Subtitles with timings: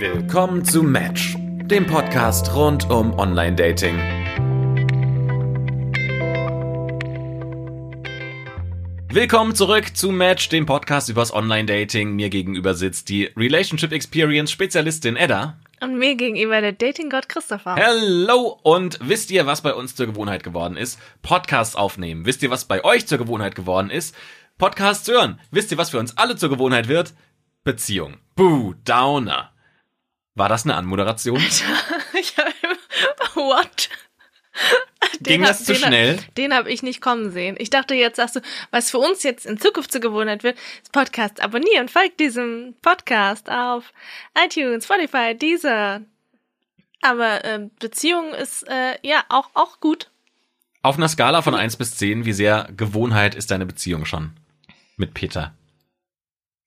[0.00, 3.98] Willkommen zu Match, dem Podcast rund um Online-Dating.
[9.10, 12.14] Willkommen zurück zu Match, dem Podcast übers Online-Dating.
[12.14, 15.58] Mir gegenüber sitzt die Relationship Experience Spezialistin Edda.
[15.80, 17.74] Und mir gegenüber der Dating-Gott Christopher.
[17.74, 18.56] Hello!
[18.62, 21.00] Und wisst ihr, was bei uns zur Gewohnheit geworden ist?
[21.22, 22.24] Podcasts aufnehmen.
[22.24, 24.14] Wisst ihr, was bei euch zur Gewohnheit geworden ist?
[24.58, 25.40] Podcasts hören.
[25.50, 27.14] Wisst ihr, was für uns alle zur Gewohnheit wird?
[27.64, 28.18] Beziehung.
[28.36, 29.50] Boo, Downer.
[30.38, 31.40] War das eine Anmoderation?
[32.20, 32.46] ich hab,
[33.34, 33.88] what?
[35.20, 36.18] Ging das zu den schnell?
[36.18, 37.56] Hab, den habe ich nicht kommen sehen.
[37.58, 40.92] Ich dachte, jetzt sagst du, was für uns jetzt in Zukunft zur Gewohnheit wird, ist
[40.92, 41.88] Podcast abonnieren.
[41.88, 43.92] Folgt diesem Podcast auf
[44.40, 46.02] iTunes, Spotify, Deezer.
[47.00, 50.08] Aber äh, Beziehung ist äh, ja auch, auch gut.
[50.82, 54.36] Auf einer Skala von 1 bis 10, wie sehr Gewohnheit ist deine Beziehung schon
[54.96, 55.52] mit Peter?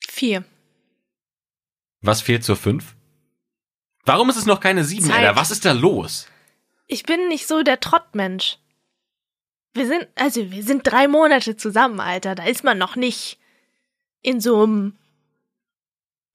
[0.09, 0.43] Vier.
[2.01, 2.95] Was fehlt zur 5?
[4.05, 5.19] Warum ist es noch keine 7, Zeit.
[5.19, 5.35] Alter?
[5.35, 6.27] Was ist da los?
[6.87, 8.57] Ich bin nicht so der Trottmensch.
[9.73, 12.35] Wir sind, also wir sind drei Monate zusammen, Alter.
[12.35, 13.39] Da ist man noch nicht
[14.21, 14.97] in so einem,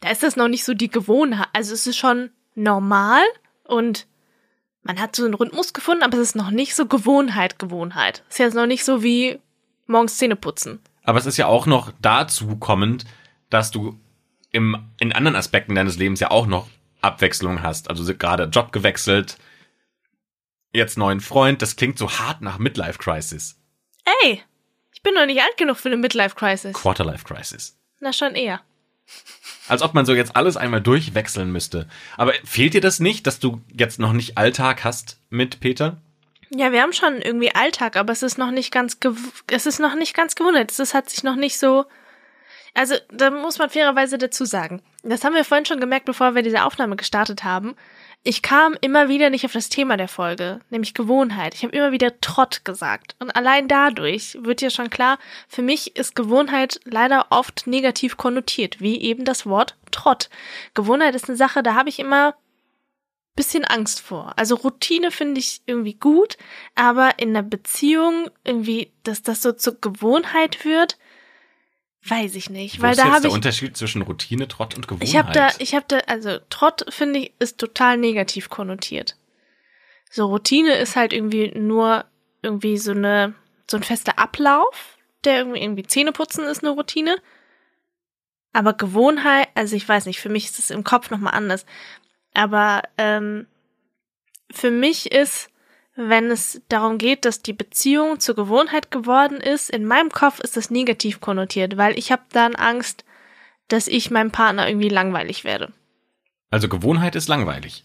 [0.00, 1.48] da ist das noch nicht so die Gewohnheit.
[1.53, 3.22] Also es ist schon normal
[3.64, 4.06] und
[4.83, 8.22] man hat so einen Rhythmus gefunden, aber es ist noch nicht so Gewohnheit, Gewohnheit.
[8.28, 9.39] Es ist jetzt noch nicht so wie
[9.87, 10.81] morgens Zähne putzen.
[11.03, 13.05] Aber es ist ja auch noch dazu kommend,
[13.50, 13.98] dass du
[14.50, 16.69] im, in anderen Aspekten deines Lebens ja auch noch
[17.00, 17.91] Abwechslung hast.
[17.91, 19.36] Also gerade Job gewechselt,
[20.72, 21.62] jetzt neuen Freund.
[21.62, 23.56] Das klingt so hart nach Midlife Crisis.
[24.22, 24.42] Ey,
[24.92, 26.72] ich bin noch nicht alt genug für eine Midlife Crisis.
[26.72, 27.78] Quarterlife Crisis.
[28.00, 28.61] Na schon eher.
[29.69, 31.88] Als ob man so jetzt alles einmal durchwechseln müsste.
[32.16, 36.00] Aber fehlt dir das nicht, dass du jetzt noch nicht Alltag hast mit Peter?
[36.50, 38.98] Ja, wir haben schon irgendwie Alltag, aber es ist noch nicht ganz
[39.48, 40.77] es ist noch nicht ganz gewundert.
[40.78, 41.86] Es hat sich noch nicht so
[42.77, 44.83] also, da muss man fairerweise dazu sagen.
[45.08, 47.76] Das haben wir vorhin schon gemerkt, bevor wir diese Aufnahme gestartet haben.
[48.24, 51.54] Ich kam immer wieder nicht auf das Thema der Folge, nämlich Gewohnheit.
[51.54, 53.14] Ich habe immer wieder Trott gesagt.
[53.20, 58.81] Und allein dadurch wird ja schon klar, für mich ist Gewohnheit leider oft negativ konnotiert,
[58.81, 60.28] wie eben das Wort Trott.
[60.75, 62.34] Gewohnheit ist eine Sache, da habe ich immer
[63.36, 64.32] bisschen Angst vor.
[64.36, 66.36] Also Routine finde ich irgendwie gut,
[66.75, 70.98] aber in einer Beziehung irgendwie, dass das so zur Gewohnheit wird,
[72.04, 74.86] weiß ich nicht, Wo weil ist da jetzt der ich Unterschied zwischen Routine, Trott und
[74.88, 75.08] Gewohnheit?
[75.08, 79.16] ich habe da ich habe da also Trott finde ich ist total negativ konnotiert.
[80.10, 82.04] So Routine ist halt irgendwie nur
[82.42, 83.34] irgendwie so eine
[83.68, 87.16] so ein fester Ablauf, der irgendwie irgendwie Zähne putzen ist eine Routine.
[88.52, 91.66] Aber Gewohnheit, also ich weiß nicht, für mich ist es im Kopf noch mal anders.
[92.32, 93.46] Aber ähm,
[94.50, 95.50] für mich ist,
[95.96, 100.56] wenn es darum geht, dass die Beziehung zur Gewohnheit geworden ist, in meinem Kopf ist
[100.56, 103.04] das negativ konnotiert, weil ich habe dann Angst,
[103.68, 105.72] dass ich meinem Partner irgendwie langweilig werde.
[106.50, 107.84] also Gewohnheit ist langweilig.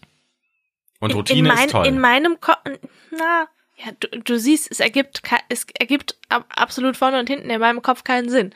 [1.00, 1.86] Und Routine in mein, ist toll.
[1.86, 2.60] In meinem Kopf,
[3.10, 7.60] na, ja, du, du siehst, es ergibt, es ergibt ab, absolut vorne und hinten in
[7.60, 8.54] meinem Kopf keinen Sinn.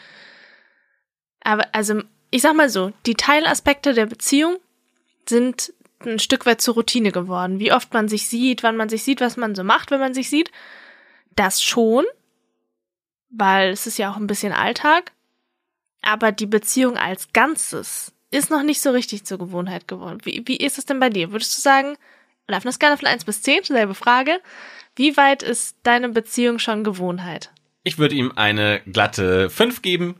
[1.40, 4.58] Aber also, ich sag mal so, die Teilaspekte der Beziehung
[5.28, 5.72] sind
[6.06, 7.58] ein Stück weit zur Routine geworden.
[7.58, 10.14] Wie oft man sich sieht, wann man sich sieht, was man so macht, wenn man
[10.14, 10.50] sich sieht.
[11.34, 12.04] Das schon,
[13.30, 15.12] weil es ist ja auch ein bisschen Alltag.
[16.02, 20.18] Aber die Beziehung als Ganzes ist noch nicht so richtig zur Gewohnheit geworden.
[20.22, 21.32] Wie, wie ist es denn bei dir?
[21.32, 21.96] Würdest du sagen,
[22.48, 24.40] auf einer Skala von 1 bis 10, selbe Frage,
[24.94, 27.50] wie weit ist deine Beziehung schon Gewohnheit?
[27.82, 30.16] Ich würde ihm eine glatte 5 geben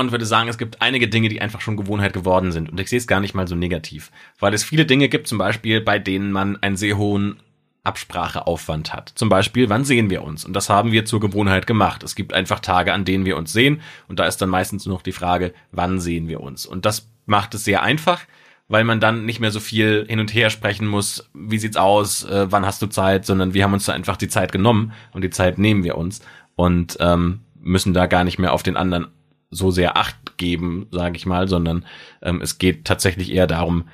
[0.00, 2.68] und würde sagen, es gibt einige Dinge, die einfach schon Gewohnheit geworden sind.
[2.68, 4.10] Und ich sehe es gar nicht mal so negativ.
[4.40, 7.36] Weil es viele Dinge gibt, zum Beispiel, bei denen man einen sehr hohen
[7.84, 9.12] Abspracheaufwand hat.
[9.14, 10.44] Zum Beispiel, wann sehen wir uns?
[10.44, 12.02] Und das haben wir zur Gewohnheit gemacht.
[12.02, 13.82] Es gibt einfach Tage, an denen wir uns sehen.
[14.08, 16.66] Und da ist dann meistens nur noch die Frage, wann sehen wir uns?
[16.66, 18.22] Und das macht es sehr einfach,
[18.66, 21.30] weil man dann nicht mehr so viel hin und her sprechen muss.
[21.34, 22.24] Wie sieht's aus?
[22.24, 23.26] Äh, wann hast du Zeit?
[23.26, 26.20] Sondern wir haben uns da einfach die Zeit genommen und die Zeit nehmen wir uns
[26.56, 29.06] und ähm, müssen da gar nicht mehr auf den anderen
[29.54, 31.84] so sehr Acht geben, sage ich mal, sondern
[32.22, 33.88] ähm, es geht tatsächlich eher darum,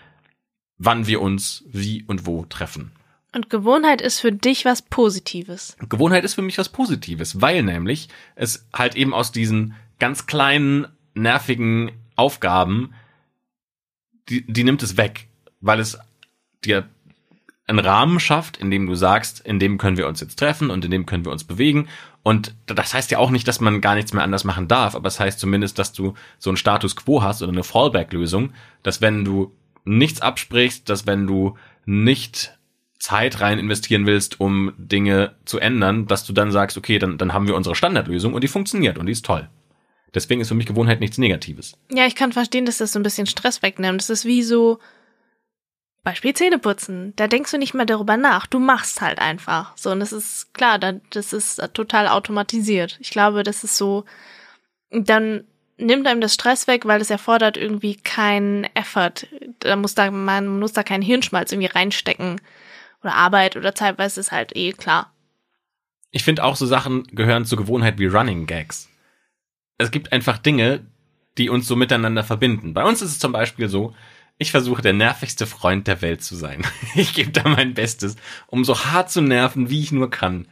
[0.78, 2.92] wann wir uns wie und wo treffen.
[3.32, 5.76] Und Gewohnheit ist für dich was Positives.
[5.88, 10.88] Gewohnheit ist für mich was Positives, weil nämlich es halt eben aus diesen ganz kleinen,
[11.14, 12.94] nervigen Aufgaben,
[14.28, 15.28] die, die nimmt es weg,
[15.60, 15.98] weil es
[16.64, 16.88] dir
[17.66, 20.84] einen Rahmen schafft, in dem du sagst, in dem können wir uns jetzt treffen und
[20.84, 21.88] in dem können wir uns bewegen.
[22.22, 25.08] Und das heißt ja auch nicht, dass man gar nichts mehr anders machen darf, aber
[25.08, 28.52] es heißt zumindest, dass du so einen Status quo hast oder eine Fallback-Lösung,
[28.82, 29.52] dass wenn du
[29.84, 31.56] nichts absprichst, dass wenn du
[31.86, 32.58] nicht
[32.98, 37.32] Zeit rein investieren willst, um Dinge zu ändern, dass du dann sagst, okay, dann, dann
[37.32, 39.48] haben wir unsere Standardlösung und die funktioniert und die ist toll.
[40.14, 41.78] Deswegen ist für mich Gewohnheit nichts Negatives.
[41.90, 44.00] Ja, ich kann verstehen, dass das so ein bisschen Stress wegnimmt.
[44.00, 44.78] Das ist wie so,
[46.02, 47.12] Beispiel Zähneputzen.
[47.16, 48.46] Da denkst du nicht mehr darüber nach.
[48.46, 49.76] Du machst halt einfach.
[49.76, 52.96] So, und das ist klar, das ist total automatisiert.
[53.00, 54.04] Ich glaube, das ist so,
[54.90, 55.44] dann
[55.76, 59.26] nimmt einem das Stress weg, weil es erfordert irgendwie keinen Effort.
[59.60, 62.40] Da muss da, man muss da keinen Hirnschmalz irgendwie reinstecken.
[63.02, 65.12] Oder Arbeit oder Zeitweise ist halt eh klar.
[66.10, 68.88] Ich finde auch so Sachen gehören zur Gewohnheit wie Running Gags.
[69.78, 70.86] Es gibt einfach Dinge,
[71.38, 72.74] die uns so miteinander verbinden.
[72.74, 73.94] Bei uns ist es zum Beispiel so,
[74.40, 76.66] ich versuche der nervigste Freund der Welt zu sein.
[76.96, 78.16] Ich gebe da mein Bestes,
[78.46, 80.48] um so hart zu nerven, wie ich nur kann.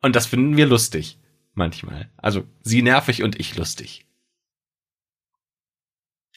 [0.00, 1.18] Und das finden wir lustig.
[1.54, 2.08] Manchmal.
[2.16, 4.06] Also sie nervig und ich lustig.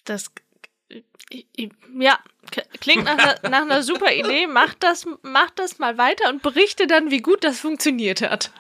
[0.04, 0.32] Das
[2.00, 2.20] ja,
[2.82, 4.48] klingt nach einer, nach einer super Idee.
[4.48, 8.52] Mach das, mach das mal weiter und berichte dann, wie gut das funktioniert hat.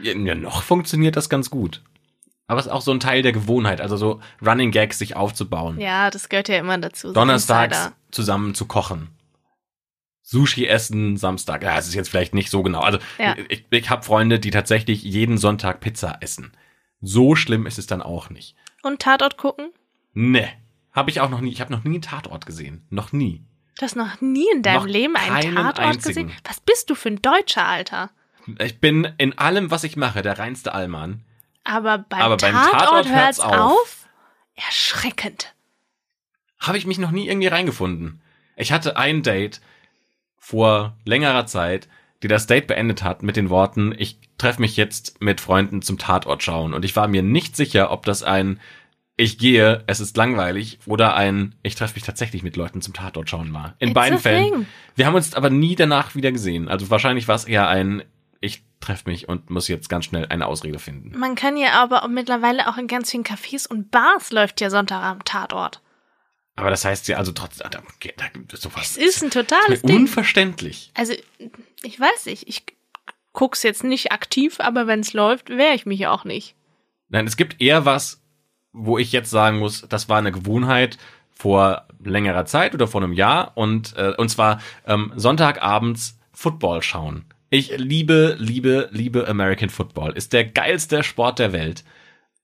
[0.00, 1.82] Ja, noch funktioniert das ganz gut.
[2.46, 5.80] Aber es ist auch so ein Teil der Gewohnheit, also so Running Gags sich aufzubauen.
[5.80, 7.12] Ja, das gehört ja immer dazu.
[7.12, 9.08] Donnerstags zusammen zu kochen.
[10.22, 11.62] Sushi essen Samstag.
[11.62, 12.80] Ja, es ist jetzt vielleicht nicht so genau.
[12.80, 13.36] Also ja.
[13.48, 16.52] ich, ich habe Freunde, die tatsächlich jeden Sonntag Pizza essen.
[17.00, 18.56] So schlimm ist es dann auch nicht.
[18.82, 19.70] Und Tatort gucken?
[20.14, 20.48] Nee.
[20.92, 21.50] Habe ich auch noch nie.
[21.50, 22.86] Ich habe noch nie einen Tatort gesehen.
[22.88, 23.44] Noch nie.
[23.78, 26.28] Du hast noch nie in deinem noch Leben einen Tatort einzigen.
[26.28, 26.40] gesehen?
[26.44, 28.10] Was bist du für ein Deutscher, Alter?
[28.60, 31.22] Ich bin in allem, was ich mache, der reinste Allmann.
[31.64, 33.54] Aber beim, Aber beim Tatort, Tatort hört's auf.
[33.54, 34.08] auf.
[34.54, 35.54] Erschreckend.
[36.60, 38.22] Habe ich mich noch nie irgendwie reingefunden.
[38.56, 39.60] Ich hatte ein Date
[40.38, 41.88] vor längerer Zeit,
[42.22, 45.98] die das Date beendet hat mit den Worten, ich treffe mich jetzt mit Freunden zum
[45.98, 46.72] Tatort schauen.
[46.74, 48.60] Und ich war mir nicht sicher, ob das ein
[49.16, 53.30] ich gehe, es ist langweilig oder ein ich treffe mich tatsächlich mit Leuten zum Tatort
[53.30, 53.74] schauen war.
[53.78, 54.52] In It's beiden Fällen.
[54.52, 54.66] Thing.
[54.96, 56.68] Wir haben uns aber nie danach wieder gesehen.
[56.68, 58.02] Also wahrscheinlich war es eher ein
[58.84, 61.18] treffe mich und muss jetzt ganz schnell eine Ausrede finden.
[61.18, 65.02] Man kann ja aber mittlerweile auch in ganz vielen Cafés und Bars läuft ja Sonntag
[65.02, 65.80] am Tatort.
[66.56, 67.80] Aber das heißt ja also trotzdem, da,
[68.16, 68.92] da gibt es sowas.
[68.92, 69.96] Es ist ein totales ist Ding.
[69.96, 70.92] Unverständlich.
[70.94, 71.14] Also,
[71.82, 72.64] ich weiß nicht, ich
[73.32, 76.54] guck's jetzt nicht aktiv, aber wenn es läuft, wehre ich mich auch nicht.
[77.08, 78.22] Nein, es gibt eher was,
[78.72, 80.98] wo ich jetzt sagen muss, das war eine Gewohnheit
[81.32, 87.24] vor längerer Zeit oder vor einem Jahr und, äh, und zwar ähm, Sonntagabends Football schauen.
[87.54, 90.14] Ich liebe, liebe, liebe American Football.
[90.14, 91.84] Ist der geilste Sport der Welt.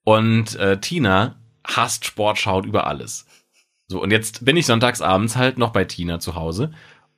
[0.04, 1.34] Und äh, Tina
[1.66, 3.26] hasst Sport, schaut über alles.
[3.88, 6.70] So, und jetzt bin ich sonntagsabends halt noch bei Tina zu Hause.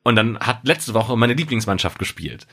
[0.04, 2.46] Und dann hat letzte Woche meine Lieblingsmannschaft gespielt.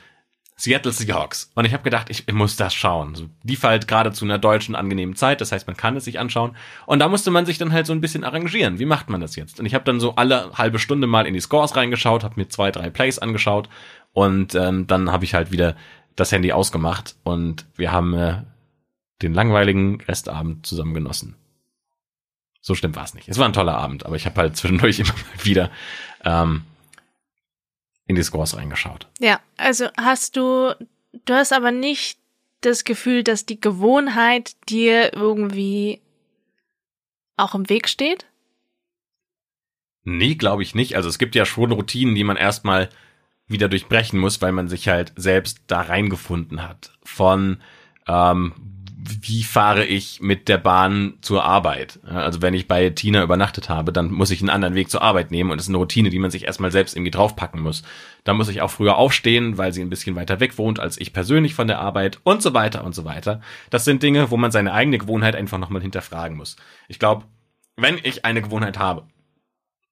[0.56, 1.50] Seattle Seahawks.
[1.54, 3.14] Und ich habe gedacht, ich, ich, muss das schauen.
[3.14, 6.18] So, die fällt gerade zu einer deutschen angenehmen Zeit, das heißt, man kann es sich
[6.18, 6.54] anschauen.
[6.84, 8.78] Und da musste man sich dann halt so ein bisschen arrangieren.
[8.78, 9.58] Wie macht man das jetzt?
[9.58, 12.48] Und ich habe dann so alle halbe Stunde mal in die Scores reingeschaut, habe mir
[12.48, 13.70] zwei, drei Plays angeschaut
[14.12, 15.76] und ähm, dann habe ich halt wieder
[16.16, 18.42] das Handy ausgemacht und wir haben äh,
[19.22, 21.36] den langweiligen Restabend zusammen genossen.
[22.60, 23.28] So schlimm war es nicht.
[23.28, 25.70] Es war ein toller Abend, aber ich habe halt zwischendurch immer mal wieder
[26.24, 26.62] ähm,
[28.06, 29.06] in die Scores reingeschaut.
[29.18, 30.74] Ja, also hast du,
[31.24, 32.18] du hast aber nicht
[32.60, 36.00] das Gefühl, dass die Gewohnheit dir irgendwie
[37.36, 38.26] auch im Weg steht?
[40.04, 40.96] Nee, glaube ich nicht.
[40.96, 42.90] Also es gibt ja schon Routinen, die man erstmal
[43.50, 46.92] wieder durchbrechen muss, weil man sich halt selbst da reingefunden hat.
[47.02, 47.58] Von
[48.06, 48.52] ähm,
[49.02, 52.00] wie fahre ich mit der Bahn zur Arbeit?
[52.04, 55.30] Also wenn ich bei Tina übernachtet habe, dann muss ich einen anderen Weg zur Arbeit
[55.30, 57.82] nehmen und das ist eine Routine, die man sich erstmal selbst irgendwie draufpacken muss.
[58.24, 61.12] Da muss ich auch früher aufstehen, weil sie ein bisschen weiter weg wohnt als ich
[61.12, 63.40] persönlich von der Arbeit und so weiter und so weiter.
[63.70, 66.56] Das sind Dinge, wo man seine eigene Gewohnheit einfach nochmal hinterfragen muss.
[66.88, 67.24] Ich glaube,
[67.76, 69.06] wenn ich eine Gewohnheit habe,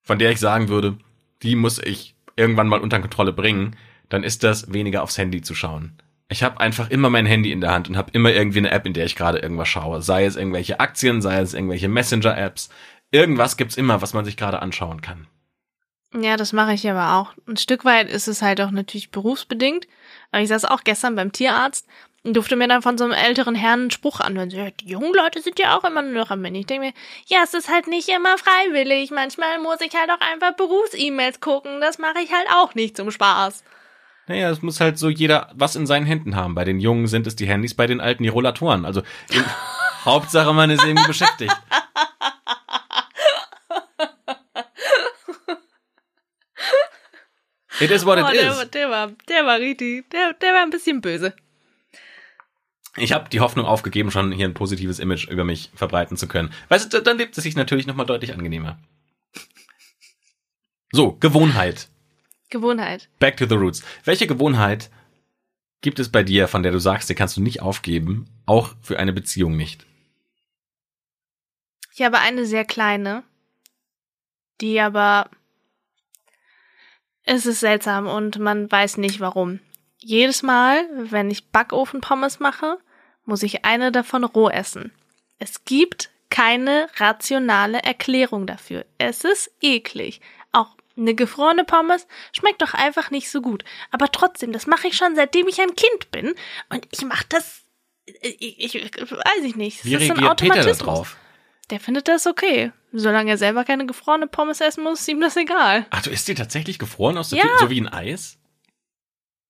[0.02, 0.98] von der ich sagen würde,
[1.42, 3.76] die muss ich irgendwann mal unter Kontrolle bringen,
[4.08, 5.98] dann ist das weniger aufs Handy zu schauen.
[6.30, 8.86] Ich habe einfach immer mein Handy in der Hand und habe immer irgendwie eine App,
[8.86, 10.02] in der ich gerade irgendwas schaue.
[10.02, 12.68] Sei es irgendwelche Aktien, sei es irgendwelche Messenger-Apps.
[13.10, 15.26] Irgendwas gibt's immer, was man sich gerade anschauen kann.
[16.14, 17.32] Ja, das mache ich aber auch.
[17.46, 19.86] Ein Stück weit ist es halt auch natürlich berufsbedingt.
[20.30, 21.86] Aber ich saß auch gestern beim Tierarzt
[22.34, 24.50] durfte mir dann von so einem älteren Herrn einen Spruch anhören.
[24.50, 26.60] So, ja, die jungen Leute sind ja auch immer nur noch am Handy.
[26.60, 26.92] Ich denke mir,
[27.26, 29.10] ja, es ist halt nicht immer freiwillig.
[29.10, 31.80] Manchmal muss ich halt auch einfach Berufs-E-Mails gucken.
[31.80, 33.64] Das mache ich halt auch nicht zum Spaß.
[34.26, 36.54] Naja, es muss halt so jeder was in seinen Händen haben.
[36.54, 38.84] Bei den Jungen sind es die Handys, bei den Alten die Rollatoren.
[38.84, 39.02] Also
[40.04, 41.54] Hauptsache, man ist irgendwie beschäftigt.
[47.80, 48.70] It is what it oh, der, is.
[48.70, 51.32] Der war, der war richtig, der, der war ein bisschen böse.
[53.00, 56.52] Ich habe die Hoffnung aufgegeben, schon hier ein positives Image über mich verbreiten zu können.
[56.68, 58.78] Weißt du, dann lebt es sich natürlich nochmal deutlich angenehmer.
[60.90, 61.88] So, Gewohnheit.
[62.50, 63.08] Gewohnheit.
[63.18, 63.82] Back to the roots.
[64.04, 64.90] Welche Gewohnheit
[65.80, 68.98] gibt es bei dir, von der du sagst, die kannst du nicht aufgeben, auch für
[68.98, 69.86] eine Beziehung nicht?
[71.94, 73.22] Ich habe eine sehr kleine,
[74.60, 75.30] die aber
[77.24, 79.60] Es ist seltsam und man weiß nicht warum.
[79.98, 82.78] Jedes Mal, wenn ich Backofenpommes mache,
[83.28, 84.92] muss ich eine davon roh essen.
[85.38, 88.84] Es gibt keine rationale Erklärung dafür.
[88.98, 90.20] Es ist eklig.
[90.52, 93.64] Auch eine gefrorene Pommes schmeckt doch einfach nicht so gut.
[93.90, 96.34] Aber trotzdem, das mache ich schon seitdem ich ein Kind bin.
[96.70, 97.62] Und ich mache das.
[98.22, 99.80] Ich, ich, weiß ich nicht.
[99.80, 100.78] Das Wie ist so ein reagiert Peter da Automatismus.
[100.78, 101.16] drauf?
[101.70, 102.72] Der findet das okay.
[102.92, 105.86] Solange er selber keine gefrorene Pommes essen muss, ist ihm das egal.
[105.90, 107.44] Ach, du isst die tatsächlich gefroren aus der Ja.
[107.44, 108.38] Tüte, so wie ein Eis?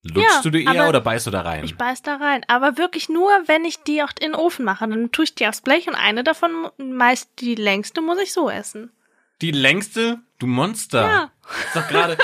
[0.09, 1.65] Lutschst Ja, du die eher oder beißt du da rein?
[1.65, 2.45] Ich beiß da rein.
[2.49, 4.89] Aber wirklich nur, wenn ich die auch in den Ofen mache.
[4.89, 8.49] Dann tue ich die aufs Blech und eine davon, meist die längste, muss ich so
[8.51, 8.91] essen.
[9.41, 10.19] Die längste?
[10.39, 11.03] Du Monster.
[11.03, 11.33] Ja.
[11.67, 12.17] Ist doch gerade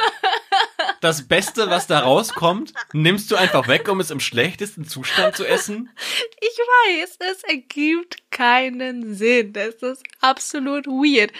[1.00, 5.46] das Beste, was da rauskommt, nimmst du einfach weg, um es im schlechtesten Zustand zu
[5.46, 5.90] essen?
[6.40, 9.52] Ich weiß, es ergibt keinen Sinn.
[9.52, 11.30] Das ist absolut weird.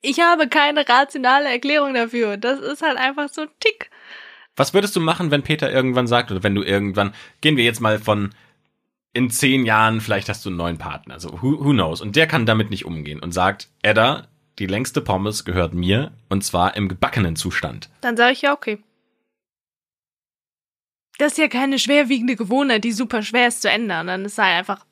[0.00, 2.36] Ich habe keine rationale Erklärung dafür.
[2.36, 3.90] Das ist halt einfach so ein Tick.
[4.58, 7.80] Was würdest du machen, wenn Peter irgendwann sagt, oder wenn du irgendwann, gehen wir jetzt
[7.80, 8.34] mal von
[9.12, 12.26] in zehn Jahren, vielleicht hast du einen neuen Partner, also who, who knows, und der
[12.26, 16.88] kann damit nicht umgehen und sagt, Edda, die längste Pommes gehört mir, und zwar im
[16.88, 17.88] gebackenen Zustand.
[18.00, 18.82] Dann sage ich ja, okay.
[21.18, 24.06] Das ist ja keine schwerwiegende Gewohnheit, die super schwer ist zu ändern.
[24.06, 24.84] Dann ist halt einfach,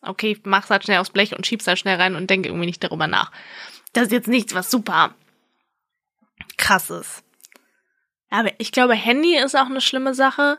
[0.00, 2.82] okay, mach's halt schnell aufs Blech und schieb's halt schnell rein und denke irgendwie nicht
[2.82, 3.32] darüber nach.
[3.92, 5.14] Das ist jetzt nichts, was super
[6.56, 7.22] krass ist.
[8.30, 10.58] Aber ich glaube, Handy ist auch eine schlimme Sache.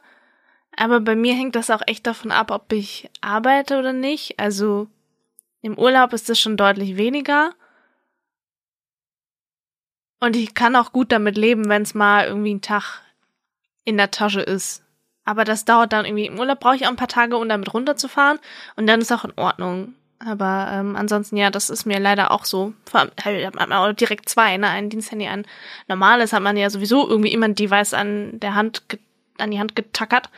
[0.75, 4.39] Aber bei mir hängt das auch echt davon ab, ob ich arbeite oder nicht.
[4.39, 4.87] Also
[5.61, 7.53] im Urlaub ist das schon deutlich weniger.
[10.19, 13.01] Und ich kann auch gut damit leben, wenn es mal irgendwie ein Tag
[13.85, 14.83] in der Tasche ist.
[15.23, 16.25] Aber das dauert dann irgendwie.
[16.25, 18.39] Im Urlaub brauche ich auch ein paar Tage, um damit runterzufahren.
[18.75, 19.95] Und dann ist auch in Ordnung.
[20.19, 22.73] Aber ähm, ansonsten, ja, das ist mir leider auch so.
[22.85, 24.67] Vor allem halt, hat man auch direkt zwei, ne?
[24.67, 25.45] Ein Diensthandy, ein
[25.87, 28.83] normales hat man ja sowieso irgendwie immer ein Device an der Hand,
[29.37, 30.29] an die Hand getackert.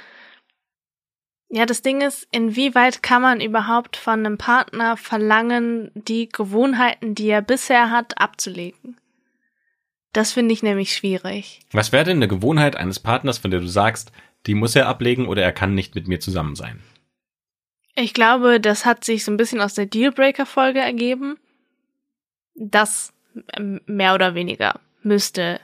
[1.50, 7.28] Ja, das Ding ist, inwieweit kann man überhaupt von einem Partner verlangen, die Gewohnheiten, die
[7.28, 8.98] er bisher hat, abzulegen?
[10.14, 11.60] Das finde ich nämlich schwierig.
[11.72, 14.12] Was wäre denn eine Gewohnheit eines Partners, von der du sagst,
[14.46, 16.82] die muss er ablegen oder er kann nicht mit mir zusammen sein?
[17.96, 21.38] Ich glaube, das hat sich so ein bisschen aus der Dealbreaker-Folge ergeben.
[22.56, 23.14] Das
[23.58, 25.60] ähm, mehr oder weniger müsste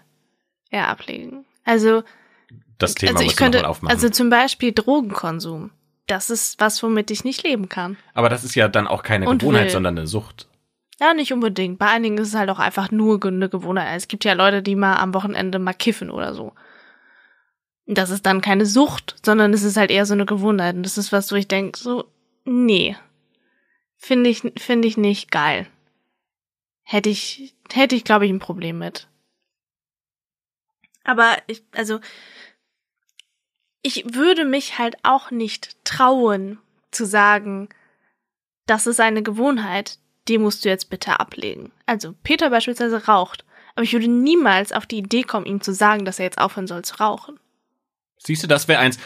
[0.70, 1.46] er ablegen.
[1.64, 2.04] Also,
[2.78, 3.94] Das Thema also ich könnte, aufmachen.
[3.94, 5.72] also zum Beispiel Drogenkonsum.
[6.08, 7.98] Das ist was, womit ich nicht leben kann.
[8.14, 9.72] Aber das ist ja dann auch keine Und Gewohnheit, will.
[9.72, 10.48] sondern eine Sucht.
[11.00, 11.78] Ja, nicht unbedingt.
[11.80, 13.96] Bei einigen ist es halt auch einfach nur eine Gewohnheit.
[13.98, 16.54] Es gibt ja Leute, die mal am Wochenende mal kiffen oder so.
[17.86, 20.76] Das ist dann keine Sucht, sondern es ist halt eher so eine Gewohnheit.
[20.76, 22.06] Und das ist was, wo ich denke, so,
[22.48, 22.96] nee.
[23.98, 25.68] Finde ich, finde ich nicht geil.
[26.84, 29.08] Hätte ich, hätte ich, glaube ich, ein Problem mit.
[31.04, 32.00] Aber ich, also,
[33.82, 36.60] ich würde mich halt auch nicht trauen
[36.92, 37.70] zu sagen,
[38.66, 41.72] das ist eine Gewohnheit, die musst du jetzt bitte ablegen.
[41.86, 46.04] Also Peter beispielsweise raucht, aber ich würde niemals auf die Idee kommen, ihm zu sagen,
[46.04, 47.39] dass er jetzt aufhören soll zu rauchen.
[48.18, 48.98] Siehst du, das wäre eins.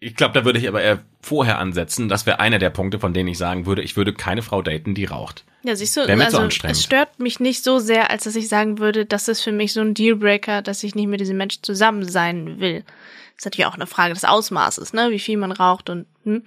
[0.00, 2.08] Ich glaube, da würde ich aber eher vorher ansetzen.
[2.08, 4.94] Das wäre einer der Punkte, von denen ich sagen würde, ich würde keine Frau daten,
[4.94, 5.44] die raucht.
[5.64, 6.76] Ja, siehst du, also anstrengend.
[6.76, 9.72] es stört mich nicht so sehr, als dass ich sagen würde, das ist für mich
[9.72, 12.84] so ein Dealbreaker, dass ich nicht mit diesem Menschen zusammen sein will.
[12.84, 16.44] Das ist natürlich auch eine Frage des Ausmaßes, ne, wie viel man raucht und hm.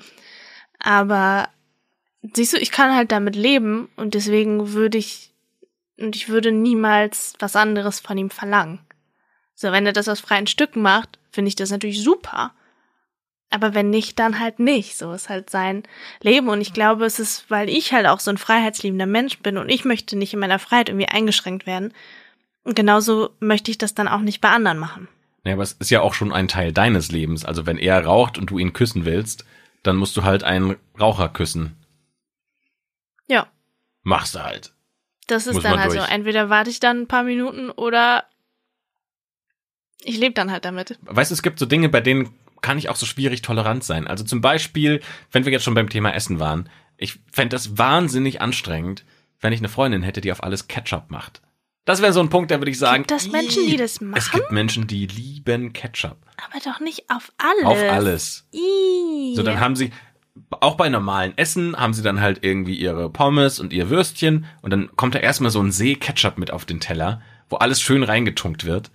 [0.80, 1.50] aber
[2.34, 5.32] siehst du, ich kann halt damit leben und deswegen würde ich
[5.98, 8.80] und ich würde niemals was anderes von ihm verlangen.
[9.56, 12.54] So, wenn er das aus freien Stücken macht, finde ich das natürlich super.
[13.54, 14.98] Aber wenn nicht, dann halt nicht.
[14.98, 15.84] So ist halt sein
[16.22, 16.48] Leben.
[16.50, 19.70] Und ich glaube, es ist, weil ich halt auch so ein freiheitsliebender Mensch bin und
[19.70, 21.94] ich möchte nicht in meiner Freiheit irgendwie eingeschränkt werden.
[22.64, 25.08] Und genauso möchte ich das dann auch nicht bei anderen machen.
[25.44, 27.44] Ja, aber es ist ja auch schon ein Teil deines Lebens.
[27.44, 29.44] Also wenn er raucht und du ihn küssen willst,
[29.84, 31.76] dann musst du halt einen Raucher küssen.
[33.28, 33.48] Ja,
[34.04, 34.74] Machst du halt.
[35.28, 35.98] das ist Muss dann man halt so.
[35.98, 36.10] durch.
[36.10, 38.26] Entweder warte ich dann ein paar Minuten oder
[40.04, 40.98] ich lebe dann halt damit.
[41.04, 44.08] Weißt du, es gibt so Dinge, bei denen kann ich auch so schwierig tolerant sein.
[44.08, 45.02] Also zum Beispiel,
[45.32, 49.04] wenn wir jetzt schon beim Thema Essen waren, ich fände das wahnsinnig anstrengend,
[49.40, 51.42] wenn ich eine Freundin hätte, die auf alles Ketchup macht.
[51.86, 53.04] Das wäre so ein Punkt, da würde ich sagen.
[53.08, 54.32] Gibt es Menschen, die das Es machen?
[54.34, 56.18] gibt Menschen, die lieben Ketchup.
[56.38, 57.64] Aber doch nicht auf alles.
[57.66, 58.48] Auf alles.
[58.52, 59.36] Ih.
[59.36, 59.92] So, dann haben sie,
[60.52, 64.70] auch bei normalen Essen, haben sie dann halt irgendwie ihre Pommes und ihr Würstchen und
[64.72, 68.04] dann kommt da erstmal so ein See Ketchup mit auf den Teller, wo alles schön
[68.04, 68.92] reingetunkt wird.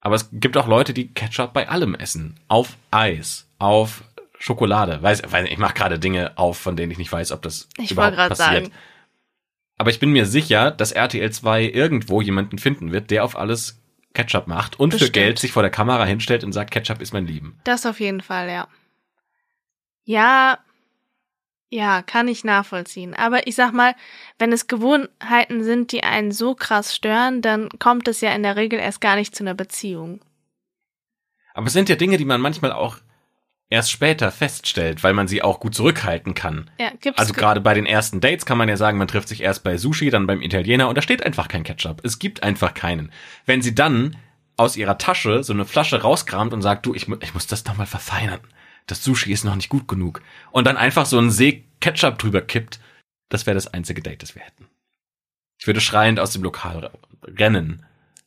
[0.00, 2.38] Aber es gibt auch Leute, die Ketchup bei allem essen.
[2.48, 4.02] Auf Eis, auf
[4.38, 5.02] Schokolade.
[5.02, 7.90] Weiß, weiß ich mache gerade Dinge auf, von denen ich nicht weiß, ob das Ich
[7.90, 8.36] überhaupt passiert.
[8.38, 8.70] sagen.
[9.76, 13.78] Aber ich bin mir sicher, dass RTL 2 irgendwo jemanden finden wird, der auf alles
[14.14, 15.08] Ketchup macht und Bestimmt.
[15.08, 17.58] für Geld sich vor der Kamera hinstellt und sagt, Ketchup ist mein Leben.
[17.64, 18.68] Das auf jeden Fall, ja.
[20.04, 20.58] Ja,
[21.70, 23.14] ja, kann ich nachvollziehen.
[23.14, 23.94] Aber ich sag mal,
[24.38, 28.56] wenn es Gewohnheiten sind, die einen so krass stören, dann kommt es ja in der
[28.56, 30.20] Regel erst gar nicht zu einer Beziehung.
[31.54, 32.98] Aber es sind ja Dinge, die man manchmal auch
[33.68, 36.70] erst später feststellt, weil man sie auch gut zurückhalten kann.
[36.80, 39.28] Ja, gibt's Also ge- gerade bei den ersten Dates kann man ja sagen, man trifft
[39.28, 42.00] sich erst bei Sushi, dann beim Italiener und da steht einfach kein Ketchup.
[42.04, 43.12] Es gibt einfach keinen.
[43.46, 44.16] Wenn sie dann
[44.56, 47.64] aus ihrer Tasche so eine Flasche rauskramt und sagt, du, ich, mu ich muss das
[47.64, 48.40] nochmal verfeinern.
[48.90, 50.22] Das Sushi ist noch nicht gut genug.
[50.50, 52.80] Und dann einfach so einen See Ketchup drüber kippt,
[53.28, 54.66] das wäre das einzige Date, das wir hätten.
[55.58, 56.90] Ich würde schreiend aus dem Lokal
[57.22, 57.84] rennen.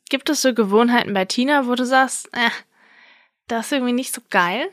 [0.10, 2.50] Gibt es so Gewohnheiten bei Tina, wo du sagst, äh,
[3.48, 4.70] das ist irgendwie nicht so geil?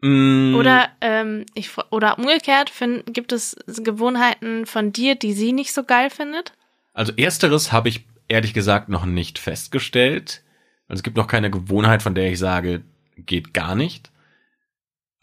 [0.00, 5.72] Mm, Oder ähm, ich oder umgekehrt, find, gibt es Gewohnheiten von dir, die sie nicht
[5.72, 6.52] so geil findet?
[6.92, 10.42] Also ersteres habe ich ehrlich gesagt noch nicht festgestellt.
[10.88, 12.82] Also es gibt noch keine Gewohnheit, von der ich sage,
[13.16, 14.10] geht gar nicht.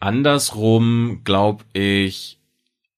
[0.02, 2.40] Andersrum glaube ich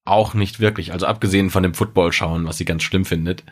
[0.05, 0.91] auch nicht wirklich.
[0.91, 3.43] Also abgesehen von dem Football schauen, was sie ganz schlimm findet,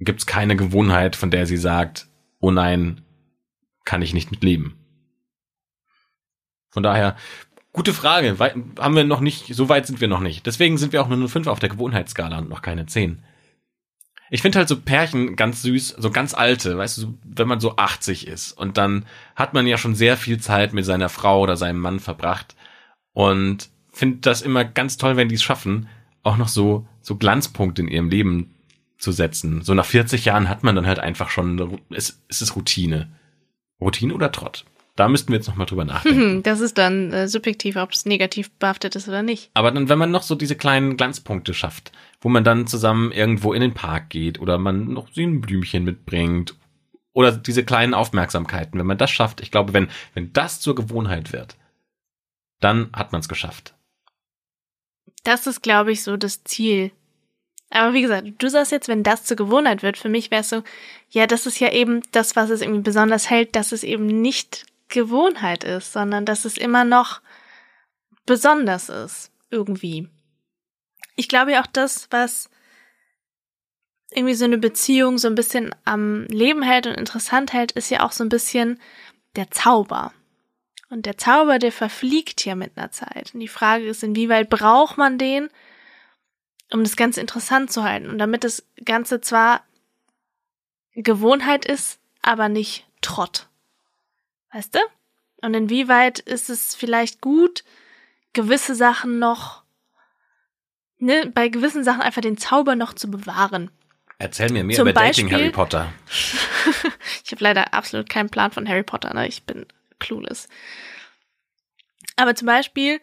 [0.00, 2.08] gibt es keine Gewohnheit, von der sie sagt,
[2.40, 3.02] oh nein,
[3.84, 4.76] kann ich nicht mit leben.
[6.70, 7.16] Von daher,
[7.72, 8.36] gute Frage.
[8.38, 10.44] Haben wir noch nicht, so weit sind wir noch nicht.
[10.44, 13.22] Deswegen sind wir auch nur eine 5 auf der Gewohnheitsskala und noch keine 10.
[14.32, 17.76] Ich finde halt so Pärchen ganz süß, so ganz alte, weißt du, wenn man so
[17.76, 19.04] 80 ist und dann
[19.36, 22.56] hat man ja schon sehr viel Zeit mit seiner Frau oder seinem Mann verbracht
[23.12, 25.86] und finde das immer ganz toll, wenn die es schaffen,
[26.22, 28.54] auch noch so, so Glanzpunkte in ihrem Leben
[28.96, 29.60] zu setzen.
[29.62, 33.10] So nach 40 Jahren hat man dann halt einfach schon, eine Ru- es, ist Routine.
[33.80, 34.64] Routine oder Trott?
[34.96, 36.42] Da müssten wir jetzt nochmal drüber nachdenken.
[36.44, 39.50] Das ist dann äh, subjektiv, ob es negativ behaftet ist oder nicht.
[39.54, 43.52] Aber dann, wenn man noch so diese kleinen Glanzpunkte schafft, wo man dann zusammen irgendwo
[43.52, 46.56] in den Park geht oder man noch ein Blümchen mitbringt
[47.12, 51.32] oder diese kleinen Aufmerksamkeiten, wenn man das schafft, ich glaube, wenn, wenn das zur Gewohnheit
[51.32, 51.56] wird,
[52.60, 53.74] dann hat man es geschafft.
[55.24, 56.92] Das ist, glaube ich, so das Ziel.
[57.70, 60.48] Aber wie gesagt, du sagst jetzt, wenn das zur Gewohnheit wird, für mich wäre es
[60.48, 60.62] so,
[61.10, 64.66] ja, das ist ja eben das, was es irgendwie besonders hält, dass es eben nicht
[64.88, 67.20] Gewohnheit ist, sondern dass es immer noch
[68.26, 70.08] besonders ist, irgendwie.
[71.16, 72.48] Ich glaube ja auch das, was
[74.10, 78.04] irgendwie so eine Beziehung so ein bisschen am Leben hält und interessant hält, ist ja
[78.04, 78.80] auch so ein bisschen
[79.36, 80.12] der Zauber.
[80.90, 83.32] Und der Zauber, der verfliegt ja mit einer Zeit.
[83.32, 85.48] Und die Frage ist, inwieweit braucht man den,
[86.70, 88.10] um das Ganze interessant zu halten?
[88.10, 89.64] Und damit das Ganze zwar
[90.94, 93.48] Gewohnheit ist, aber nicht Trott.
[94.52, 94.80] Weißt du?
[95.40, 97.64] Und inwieweit ist es vielleicht gut,
[98.32, 99.61] gewisse Sachen noch,
[101.02, 103.70] ne, bei gewissen Sachen einfach den Zauber noch zu bewahren.
[104.18, 105.92] Erzähl mir mehr Zum über Dating Beispiel- Harry Potter.
[107.24, 109.26] Ich habe leider absolut keinen Plan von Harry Potter, ne?
[109.26, 109.64] Ich bin
[109.98, 110.48] clueless.
[112.16, 113.00] Aber zum Beispiel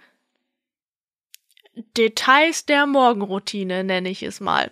[1.98, 4.72] Details der Morgenroutine nenne ich es mal.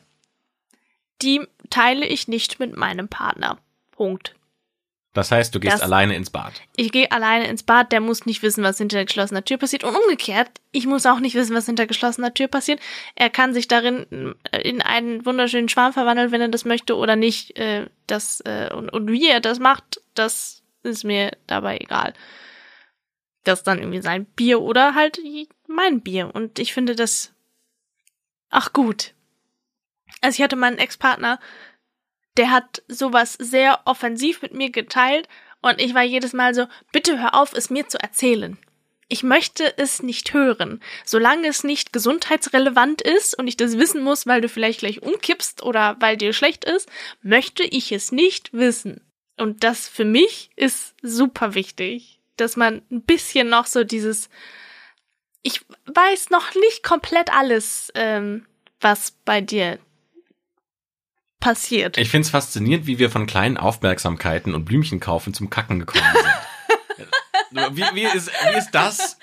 [1.21, 3.57] Die teile ich nicht mit meinem Partner.
[3.91, 4.35] Punkt.
[5.13, 6.53] Das heißt, du gehst Das- alleine ins Bad.
[6.75, 9.83] Ich gehe alleine ins Bad, der muss nicht wissen, was hinter geschlossener Tür passiert.
[9.83, 12.79] Und umgekehrt, ich muss auch nicht wissen, was hinter geschlossener Tür passiert.
[13.15, 17.15] Er kann sich darin äh, in einen wunderschönen Schwarm verwandeln, wenn er das möchte oder
[17.15, 17.57] nicht.
[17.57, 22.13] Äh, das, äh, und, und wie er das macht, das ist mir dabei egal.
[23.43, 25.19] Das ist dann irgendwie sein Bier oder halt
[25.67, 26.29] mein Bier.
[26.33, 27.33] Und ich finde das.
[28.49, 29.13] Ach gut.
[30.21, 31.39] Also ich hatte meinen Ex-Partner,
[32.37, 35.27] der hat sowas sehr offensiv mit mir geteilt
[35.61, 38.57] und ich war jedes Mal so, bitte hör auf, es mir zu erzählen.
[39.09, 40.81] Ich möchte es nicht hören.
[41.05, 45.63] Solange es nicht gesundheitsrelevant ist und ich das wissen muss, weil du vielleicht gleich umkippst
[45.63, 46.89] oder weil dir schlecht ist,
[47.21, 49.01] möchte ich es nicht wissen.
[49.37, 54.29] Und das für mich ist super wichtig, dass man ein bisschen noch so dieses,
[55.41, 58.45] ich weiß noch nicht komplett alles, ähm,
[58.81, 59.79] was bei dir
[61.39, 61.97] passiert.
[61.97, 67.07] Ich find's faszinierend, wie wir von kleinen Aufmerksamkeiten und Blümchen kaufen zum Kacken gekommen sind.
[67.75, 69.17] wie, wie, ist, wie ist das?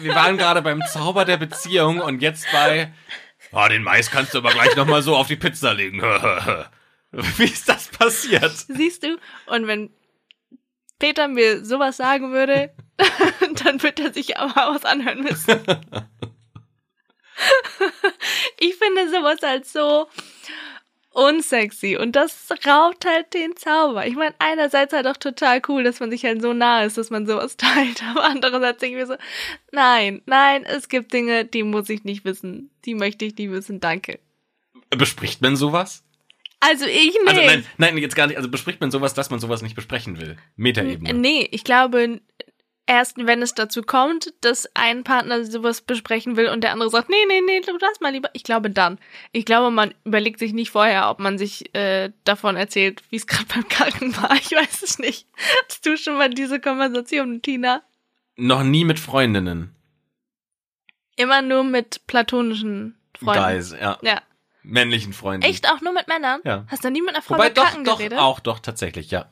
[0.00, 2.92] Wir waren gerade beim Zauber der Beziehung und jetzt bei,
[3.52, 6.02] oh, den Mais kannst du aber gleich nochmal so auf die Pizza legen.
[7.12, 8.52] wie ist das passiert?
[8.68, 9.18] Siehst du?
[9.46, 9.90] Und wenn
[10.98, 12.74] Peter mir sowas sagen würde,
[13.64, 15.60] dann wird er sich aber was anhören müssen.
[18.60, 20.08] ich finde sowas halt so
[21.14, 24.06] unsexy und das raubt halt den Zauber.
[24.06, 27.10] Ich meine, einerseits halt auch total cool, dass man sich halt so nah ist, dass
[27.10, 29.16] man sowas teilt, aber andererseits denke ich mir so,
[29.72, 32.70] nein, nein, es gibt Dinge, die muss ich nicht wissen.
[32.84, 34.18] Die möchte ich nicht wissen, danke.
[34.90, 36.04] Bespricht man sowas?
[36.60, 37.28] Also ich nicht.
[37.28, 38.36] Also nein, nein, jetzt gar nicht.
[38.36, 40.36] Also bespricht man sowas, dass man sowas nicht besprechen will.
[40.56, 41.12] Metaebene.
[41.12, 42.20] Nee, ich glaube,
[42.86, 47.08] erst wenn es dazu kommt, dass ein Partner sowas besprechen will und der andere sagt,
[47.08, 48.30] nee, nee, nee, du lass mal lieber.
[48.32, 48.98] Ich glaube dann.
[49.32, 53.26] Ich glaube, man überlegt sich nicht vorher, ob man sich äh, davon erzählt, wie es
[53.26, 54.34] gerade beim Kacken war.
[54.34, 55.26] Ich weiß es nicht.
[55.68, 57.82] Hast du schon mal diese Konversation, Tina?
[58.36, 59.74] Noch nie mit Freundinnen.
[61.16, 63.42] Immer nur mit platonischen Freunden.
[63.42, 63.98] Guys, ja.
[64.02, 64.20] Ja.
[64.64, 65.46] Männlichen Freunden.
[65.46, 66.40] Echt auch nur mit Männern?
[66.44, 66.64] Ja.
[66.68, 68.18] Hast du nie mit einer Frau Wobei über doch, Kacken doch, geredet?
[68.18, 69.26] auch doch, tatsächlich, ja.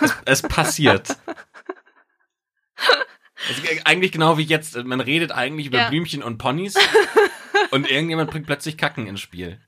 [0.00, 1.16] es, es passiert.
[3.50, 5.88] Ist eigentlich genau wie jetzt, man redet eigentlich über Ja.
[5.88, 6.74] Blümchen und Ponys
[7.70, 9.58] und irgendjemand bringt plötzlich Kacken ins Spiel.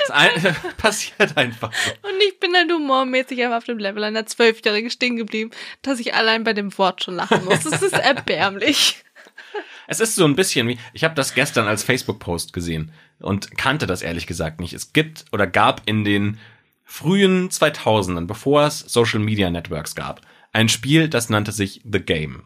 [0.00, 1.90] Das ein, passiert einfach so.
[2.08, 5.50] Und ich bin halt humormäßig einfach auf dem Level einer Zwölfjährigen stehen geblieben,
[5.82, 7.64] dass ich allein bei dem Wort schon lachen muss.
[7.64, 9.02] Das ist erbärmlich.
[9.88, 13.86] Es ist so ein bisschen wie, ich habe das gestern als Facebook-Post gesehen und kannte
[13.86, 14.72] das ehrlich gesagt nicht.
[14.72, 16.40] Es gibt oder gab in den
[16.84, 20.22] frühen 2000ern, bevor es Social Media Networks gab,
[20.56, 22.44] ein Spiel, das nannte sich The Game.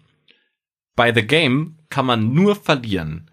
[0.96, 3.30] Bei The Game kann man nur verlieren,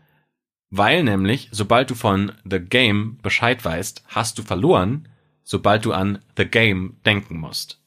[0.70, 5.10] weil nämlich, sobald du von The Game Bescheid weißt, hast du verloren,
[5.44, 7.82] sobald du an The Game denken musst.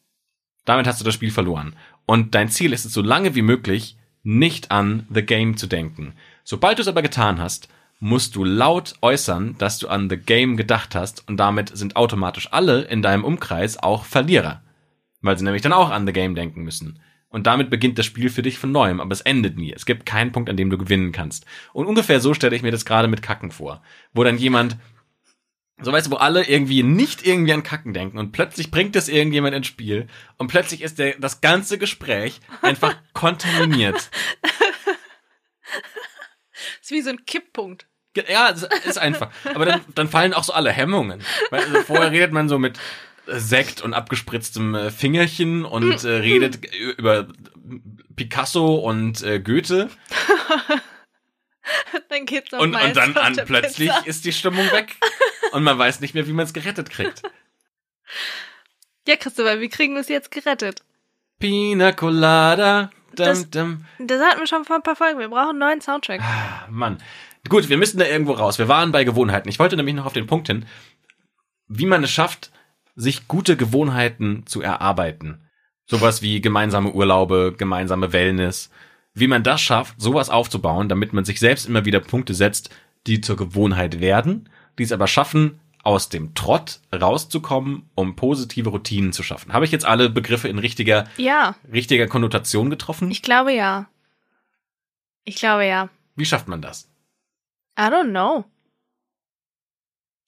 [0.65, 1.77] Damit hast du das Spiel verloren.
[2.07, 6.15] Und dein Ziel ist es, so lange wie möglich nicht an The Game zu denken.
[6.43, 7.69] Sobald du es aber getan hast,
[8.01, 12.49] musst du laut äußern, dass du an The Game gedacht hast und damit sind automatisch
[12.53, 14.61] alle in deinem Umkreis auch Verlierer.
[15.21, 17.01] Weil sie nämlich dann auch an The Game denken müssen.
[17.29, 19.73] Und damit beginnt das Spiel für dich von neuem, aber es endet nie.
[19.73, 21.47] Es gibt keinen Punkt, an dem du gewinnen kannst.
[21.73, 23.83] Und ungefähr so stelle ich mir das gerade mit Kacken vor.
[24.13, 24.77] Wo dann jemand,
[25.81, 29.09] so weißt du, wo alle irgendwie nicht irgendwie an Kacken denken und plötzlich bringt es
[29.09, 34.11] irgendjemand ins Spiel und plötzlich ist der, das ganze Gespräch einfach kontaminiert.
[36.81, 37.87] Das ist wie so ein Kipppunkt.
[38.29, 39.31] Ja, es ist einfach.
[39.55, 41.23] Aber dann, dann fallen auch so alle Hemmungen.
[41.51, 42.77] Weil also vorher redet man so mit
[43.27, 46.59] Sekt und abgespritztem äh, Fingerchen und äh, redet
[46.99, 47.29] über
[48.17, 49.89] Picasso und äh, Goethe.
[52.09, 54.07] Dann geht's auf Und, und dann an plötzlich Pizza.
[54.07, 54.97] ist die Stimmung weg.
[55.53, 57.23] Und man weiß nicht mehr, wie man es gerettet kriegt.
[59.07, 60.83] Ja, Christopher, wie kriegen wir es jetzt gerettet?
[61.39, 62.91] Pina Colada.
[63.17, 63.85] Dum, Das- dum.
[63.99, 65.19] Das hatten wir schon vor ein paar Folgen.
[65.19, 66.21] Wir brauchen einen neuen Soundtrack.
[66.23, 67.03] Ah, Mann.
[67.49, 68.59] Gut, wir müssen da irgendwo raus.
[68.59, 69.49] Wir waren bei Gewohnheiten.
[69.49, 70.67] Ich wollte nämlich noch auf den Punkt hin,
[71.69, 72.53] wie man es schafft,
[72.97, 75.43] sich gute Gewohnheiten zu erarbeiten.
[75.87, 78.71] Sowas wie gemeinsame Urlaube, gemeinsame Wellness.
[79.15, 82.71] Wie man das schafft, sowas aufzubauen, damit man sich selbst immer wieder Punkte setzt,
[83.07, 84.49] die zur Gewohnheit werden,
[84.79, 89.53] die es aber schaffen, aus dem Trott rauszukommen, um positive Routinen zu schaffen.
[89.53, 93.11] Habe ich jetzt alle Begriffe in richtiger, Ja, richtiger Konnotation getroffen?
[93.11, 93.89] ich glaube ja.
[95.25, 95.89] Ich glaube ja.
[96.17, 96.89] Wie schafft man das?
[97.79, 98.45] I don't know.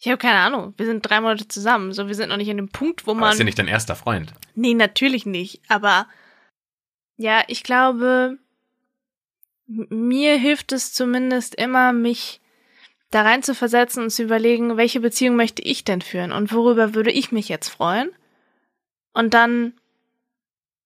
[0.05, 0.75] Ich habe keine Ahnung.
[0.79, 1.93] Wir sind drei Monate zusammen.
[1.93, 3.33] So, wir sind noch nicht an dem Punkt, wo Aber man.
[3.33, 4.33] ist ja nicht dein erster Freund.
[4.57, 5.62] Nee, natürlich nicht.
[5.69, 6.09] Aber
[7.17, 8.37] ja, ich glaube,
[9.69, 12.41] mir hilft es zumindest immer, mich
[13.12, 16.95] da rein zu versetzen und zu überlegen, welche Beziehung möchte ich denn führen und worüber
[16.97, 18.11] würde ich mich jetzt freuen.
[19.12, 19.75] Und dann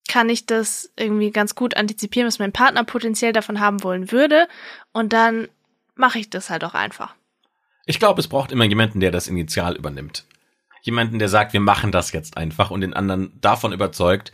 [0.09, 4.47] kann ich das irgendwie ganz gut antizipieren, was mein Partner potenziell davon haben wollen würde.
[4.93, 5.49] Und dann
[5.95, 7.15] mache ich das halt auch einfach.
[7.87, 10.27] Ich glaube, es braucht immer jemanden, der das Initial übernimmt.
[10.83, 14.33] Jemanden, der sagt, wir machen das jetzt einfach und den anderen davon überzeugt,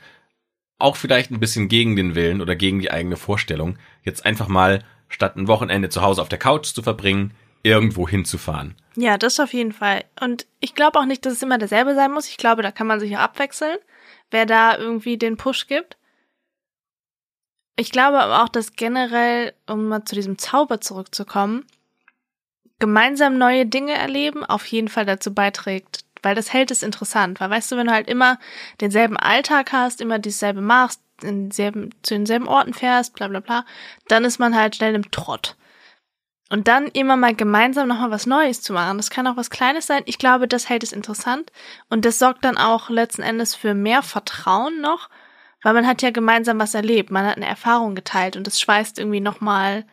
[0.78, 4.82] auch vielleicht ein bisschen gegen den Willen oder gegen die eigene Vorstellung, jetzt einfach mal
[5.08, 8.74] statt ein Wochenende zu Hause auf der Couch zu verbringen, irgendwo hinzufahren.
[8.96, 10.04] Ja, das auf jeden Fall.
[10.20, 12.28] Und ich glaube auch nicht, dass es immer derselbe sein muss.
[12.28, 13.78] Ich glaube, da kann man sich auch abwechseln,
[14.30, 15.96] wer da irgendwie den Push gibt.
[17.76, 21.64] Ich glaube aber auch, dass generell, um mal zu diesem Zauber zurückzukommen,
[22.82, 27.38] gemeinsam neue Dinge erleben auf jeden Fall dazu beiträgt, weil das hält es interessant.
[27.38, 28.40] Weil weißt du, wenn du halt immer
[28.80, 33.64] denselben Alltag hast, immer dieselbe machst, in selben, zu denselben Orten fährst, bla bla bla,
[34.08, 35.54] dann ist man halt schnell im Trott.
[36.50, 38.96] Und dann immer mal gemeinsam nochmal was Neues zu machen.
[38.96, 40.02] Das kann auch was Kleines sein.
[40.06, 41.52] Ich glaube, das hält es interessant.
[41.88, 45.08] Und das sorgt dann auch letzten Endes für mehr Vertrauen noch,
[45.62, 47.12] weil man hat ja gemeinsam was erlebt.
[47.12, 49.86] Man hat eine Erfahrung geteilt und das schweißt irgendwie nochmal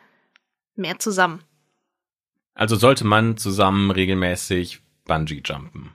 [0.74, 1.44] mehr zusammen.
[2.54, 5.94] Also sollte man zusammen regelmäßig Bungee jumpen.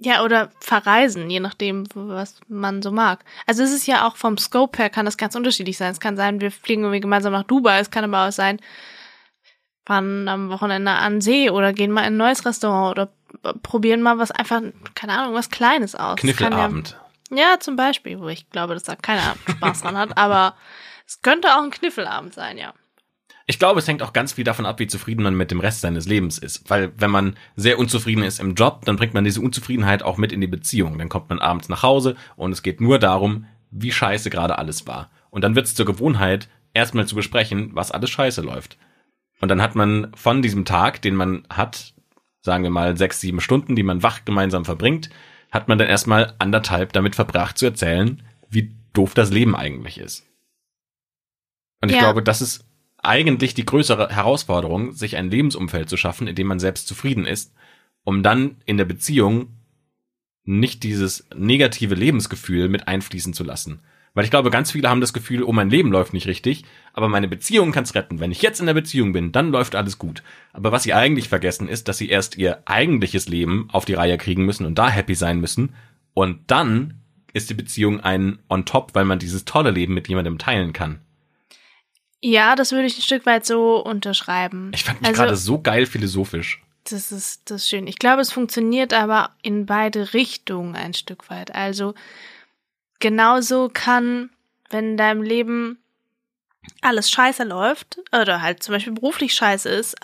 [0.00, 3.24] Ja, oder verreisen, je nachdem, was man so mag.
[3.46, 5.90] Also es ist ja auch vom Scope her kann das ganz unterschiedlich sein.
[5.90, 7.80] Es kann sein, wir fliegen irgendwie gemeinsam nach Dubai.
[7.80, 8.60] Es kann aber auch sein,
[9.86, 13.12] fahren am Wochenende an See oder gehen mal in ein neues Restaurant oder
[13.62, 14.62] probieren mal was einfach,
[14.94, 16.16] keine Ahnung, was Kleines aus.
[16.16, 16.96] Kniffelabend.
[17.30, 20.54] Ja, ja, zum Beispiel, wo ich glaube, dass da keiner Spaß dran hat, aber
[21.06, 22.72] es könnte auch ein Kniffelabend sein, ja.
[23.50, 25.80] Ich glaube, es hängt auch ganz viel davon ab, wie zufrieden man mit dem Rest
[25.80, 26.68] seines Lebens ist.
[26.68, 30.32] Weil wenn man sehr unzufrieden ist im Job, dann bringt man diese Unzufriedenheit auch mit
[30.32, 30.98] in die Beziehung.
[30.98, 34.86] Dann kommt man abends nach Hause und es geht nur darum, wie scheiße gerade alles
[34.86, 35.10] war.
[35.30, 38.76] Und dann wird es zur Gewohnheit, erstmal zu besprechen, was alles scheiße läuft.
[39.40, 41.94] Und dann hat man von diesem Tag, den man hat,
[42.42, 45.08] sagen wir mal sechs, sieben Stunden, die man wach gemeinsam verbringt,
[45.50, 50.26] hat man dann erstmal anderthalb damit verbracht zu erzählen, wie doof das Leben eigentlich ist.
[51.80, 52.02] Und ich Ja.
[52.02, 52.67] glaube, das ist
[52.98, 57.54] eigentlich die größere Herausforderung, sich ein Lebensumfeld zu schaffen, in dem man selbst zufrieden ist,
[58.04, 59.48] um dann in der Beziehung
[60.44, 63.80] nicht dieses negative Lebensgefühl mit einfließen zu lassen.
[64.14, 67.08] Weil ich glaube, ganz viele haben das Gefühl, oh, mein Leben läuft nicht richtig, aber
[67.08, 68.18] meine Beziehung kann's retten.
[68.18, 70.22] Wenn ich jetzt in der Beziehung bin, dann läuft alles gut.
[70.52, 74.18] Aber was sie eigentlich vergessen ist, dass sie erst ihr eigentliches Leben auf die Reihe
[74.18, 75.74] kriegen müssen und da happy sein müssen.
[76.14, 76.94] Und dann
[77.32, 81.00] ist die Beziehung ein on top, weil man dieses tolle Leben mit jemandem teilen kann.
[82.20, 84.72] Ja, das würde ich ein Stück weit so unterschreiben.
[84.74, 86.62] Ich fand mich Also- gerade so geil philosophisch.
[86.84, 87.86] Das ist, das ist schön.
[87.86, 91.54] Ich glaube, es funktioniert aber in beide Richtungen ein Stück weit.
[91.54, 91.94] Also
[92.98, 94.30] genauso kann,
[94.70, 95.78] wenn in deinem Leben
[96.80, 99.96] alles scheiße läuft oder halt zum Beispiel beruflich scheiße ist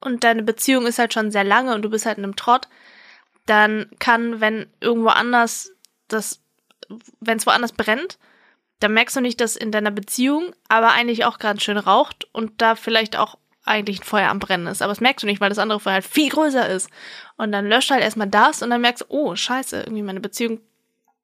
[0.00, 2.68] und deine Beziehung ist halt schon sehr lange und du bist halt in einem Trott,
[3.46, 5.70] dann kann, wenn irgendwo anders
[6.08, 6.40] das,
[7.20, 8.18] wenn es woanders brennt,
[8.82, 12.60] dann merkst du nicht, dass in deiner Beziehung aber eigentlich auch ganz schön raucht und
[12.60, 14.82] da vielleicht auch eigentlich ein Feuer am Brennen ist.
[14.82, 16.90] Aber das merkst du nicht, weil das andere Feuer halt viel größer ist.
[17.36, 20.60] Und dann löscht halt erstmal das und dann merkst du, oh, scheiße, irgendwie meine Beziehung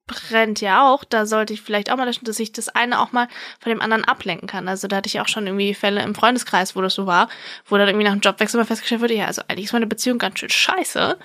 [0.06, 1.04] brennt ja auch.
[1.04, 3.28] Da sollte ich vielleicht auch mal löschen, dass ich das eine auch mal
[3.60, 4.68] von dem anderen ablenken kann.
[4.68, 7.28] Also da hatte ich auch schon irgendwie Fälle im Freundeskreis, wo das so war,
[7.66, 10.18] wo dann irgendwie nach dem Jobwechsel mal festgestellt wurde, ja, also eigentlich ist meine Beziehung
[10.18, 11.18] ganz schön scheiße.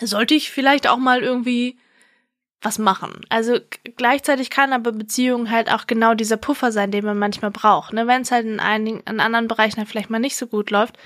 [0.00, 1.78] Sollte ich vielleicht auch mal irgendwie
[2.62, 3.20] was machen.
[3.28, 3.58] Also
[3.96, 7.92] gleichzeitig kann aber Beziehung halt auch genau dieser Puffer sein, den man manchmal braucht.
[7.92, 8.06] Ne?
[8.06, 10.96] Wenn es halt in einigen, in anderen Bereichen halt vielleicht mal nicht so gut läuft,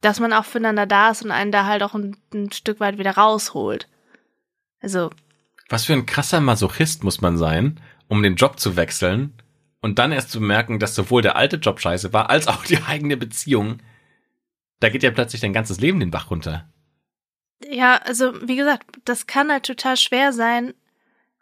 [0.00, 2.98] dass man auch füreinander da ist und einen da halt auch ein, ein Stück weit
[2.98, 3.88] wieder rausholt.
[4.80, 5.10] Also,
[5.68, 9.34] Was für ein krasser Masochist muss man sein, um den Job zu wechseln
[9.80, 12.82] und dann erst zu merken, dass sowohl der alte Job scheiße war, als auch die
[12.82, 13.78] eigene Beziehung.
[14.80, 16.68] Da geht ja plötzlich dein ganzes Leben den Bach runter.
[17.68, 20.72] ja, also wie gesagt, das kann halt total schwer sein,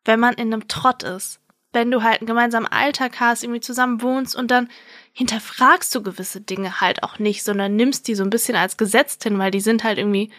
[0.08, 1.38] wenn man in einem Trott ist.
[1.72, 4.68] Wenn du halt einen gemeinsamen Alltag hast, irgendwie zusammen wohnst und dann
[5.12, 9.18] hinterfragst du gewisse Dinge halt auch nicht, sondern nimmst die so ein bisschen als Gesetz
[9.22, 10.30] hin, weil die sind halt irgendwie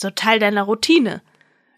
[0.00, 1.22] so Teil deiner Routine.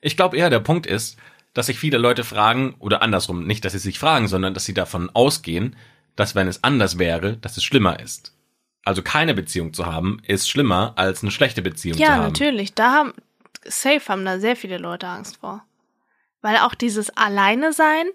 [0.03, 1.17] Ich glaube eher, der Punkt ist,
[1.55, 4.75] dass sich viele Leute fragen, oder andersrum, nicht, dass sie sich fragen, sondern dass sie
[4.75, 5.75] davon ausgehen,
[6.17, 8.35] dass wenn es anders wäre, dass es schlimmer ist.
[8.85, 12.25] Also keine Beziehung zu haben, ist schlimmer, als eine schlechte Beziehung zu Ja, haben.
[12.25, 12.75] natürlich.
[12.75, 13.15] Da haben,
[13.65, 15.65] safe haben da sehr viele Leute Angst vor.
[16.43, 18.07] Weil auch dieses Alleine sein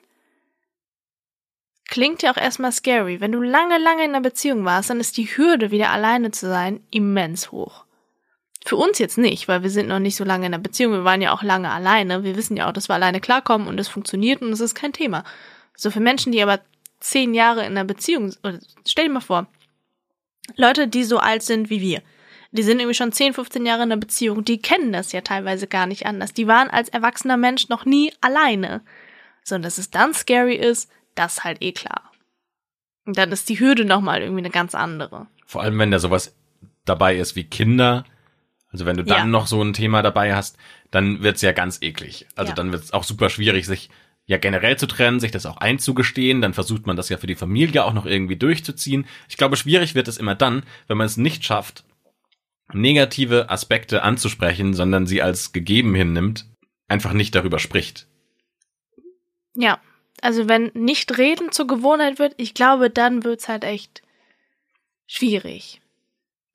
[1.87, 3.21] klingt ja auch erstmal scary.
[3.21, 6.47] Wenn du lange, lange in einer Beziehung warst, dann ist die Hürde, wieder alleine zu
[6.47, 7.85] sein, immens hoch.
[8.65, 10.91] Für uns jetzt nicht, weil wir sind noch nicht so lange in einer Beziehung.
[10.91, 12.25] Wir waren ja auch lange alleine.
[12.25, 14.91] Wir wissen ja auch, dass wir alleine klarkommen und es funktioniert und es ist kein
[14.91, 15.23] Thema.
[15.75, 16.59] So für Menschen, die aber
[16.99, 19.47] zehn Jahre in einer Beziehung, oder stell dir mal vor,
[20.55, 22.01] Leute, die so alt sind wie wir,
[22.51, 25.67] die sind irgendwie schon 10, 15 Jahre in einer Beziehung, die kennen das ja teilweise
[25.67, 26.33] gar nicht anders.
[26.33, 28.81] Die waren als erwachsener Mensch noch nie alleine.
[29.43, 32.11] So, und dass es dann scary ist, das ist halt eh klar.
[33.05, 35.27] Und dann ist die Hürde nochmal irgendwie eine ganz andere.
[35.45, 36.35] Vor allem, wenn da sowas
[36.85, 38.05] dabei ist wie Kinder.
[38.71, 39.25] Also wenn du dann Ja.
[39.25, 40.57] noch so ein Thema dabei hast,
[40.91, 42.27] dann wird's ja ganz eklig.
[42.35, 42.55] Also Ja.
[42.55, 43.89] dann wird's auch super schwierig, sich
[44.25, 46.41] ja generell zu trennen, sich das auch einzugestehen.
[46.41, 49.05] Dann versucht man das ja für die Familie auch noch irgendwie durchzuziehen.
[49.29, 51.85] Ich glaube, schwierig wird es immer dann, wenn man es nicht schafft,
[52.73, 56.45] negative Aspekte anzusprechen, sondern sie als gegeben hinnimmt,
[56.87, 58.07] einfach nicht darüber spricht.
[59.55, 59.79] Ja,
[60.21, 64.01] also wenn nicht reden zur Gewohnheit wird, ich glaube, dann wird's halt echt
[65.07, 65.81] schwierig.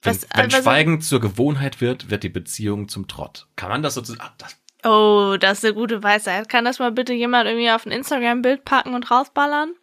[0.03, 3.47] Wenn, Was- wenn also- Schweigen zur Gewohnheit wird, wird die Beziehung zum Trott.
[3.57, 6.49] Kann man das sozusagen, ah, das Oh, das ist eine gute Weisheit.
[6.49, 9.75] Kann das mal bitte jemand irgendwie auf ein Instagram-Bild packen und rausballern?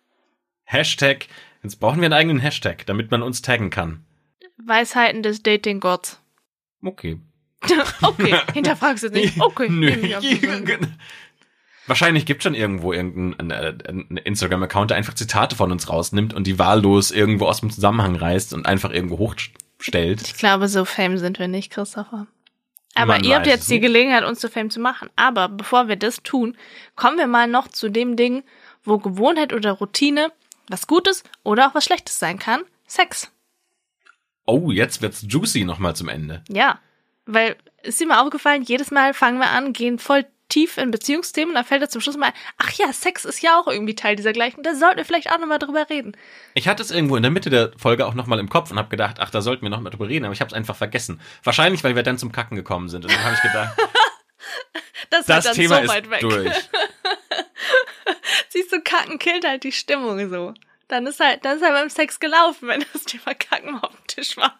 [0.65, 1.27] Hashtag,
[1.63, 4.03] jetzt brauchen wir einen eigenen Hashtag, damit man uns taggen kann.
[4.63, 6.19] Weisheiten des Dating-Gotts.
[6.83, 7.19] Okay.
[8.01, 9.41] Okay, hinterfragst du es nicht.
[9.41, 9.91] Okay, Nö.
[11.87, 16.59] Wahrscheinlich gibt schon irgendwo irgendeinen äh, Instagram-Account, der einfach Zitate von uns rausnimmt und die
[16.59, 20.21] wahllos irgendwo aus dem Zusammenhang reißt und einfach irgendwo hochstellt.
[20.21, 22.27] Ich glaube, so fame sind wir nicht, Christopher.
[22.95, 23.79] Aber Man ihr habt jetzt es die.
[23.79, 25.09] Gelegenheit, uns zu Fame zu machen.
[25.15, 26.55] Aber bevor wir das tun,
[26.95, 28.43] kommen wir mal noch zu dem Ding,
[28.83, 30.31] wo Gewohnheit oder Routine
[30.69, 32.61] was Gutes oder auch was Schlechtes sein kann.
[32.87, 33.31] Sex.
[34.49, 36.43] Oh, jetzt wird's juicy nochmal zum Ende.
[36.49, 36.79] Ja.
[37.25, 41.49] Weil, ist dir mal aufgefallen, jedes Mal fangen wir an, gehen voll tief in Beziehungsthemen
[41.49, 44.15] und dann fällt er zum Schluss mal, ach ja, Sex ist ja auch irgendwie Teil
[44.15, 46.17] dieser Gleichung, da sollten wir vielleicht auch nochmal drüber reden.
[46.55, 48.89] Ich hatte es irgendwo in der Mitte der Folge auch nochmal im Kopf und habe
[48.89, 51.21] gedacht, ach, da sollten wir nochmal drüber reden, aber ich habe es einfach vergessen.
[51.43, 53.05] Wahrscheinlich, weil wir dann zum Kacken gekommen sind.
[53.05, 53.77] Und dann habe ich gedacht,
[55.09, 56.19] Das, das ist Thema dann so weit ist weg.
[56.21, 56.53] durch.
[58.49, 60.53] Siehst du, Kacken killt halt die Stimmung so.
[60.89, 64.07] Dann ist halt, dann ist halt beim Sex gelaufen, wenn das Thema Kacken auf dem
[64.07, 64.59] Tisch war.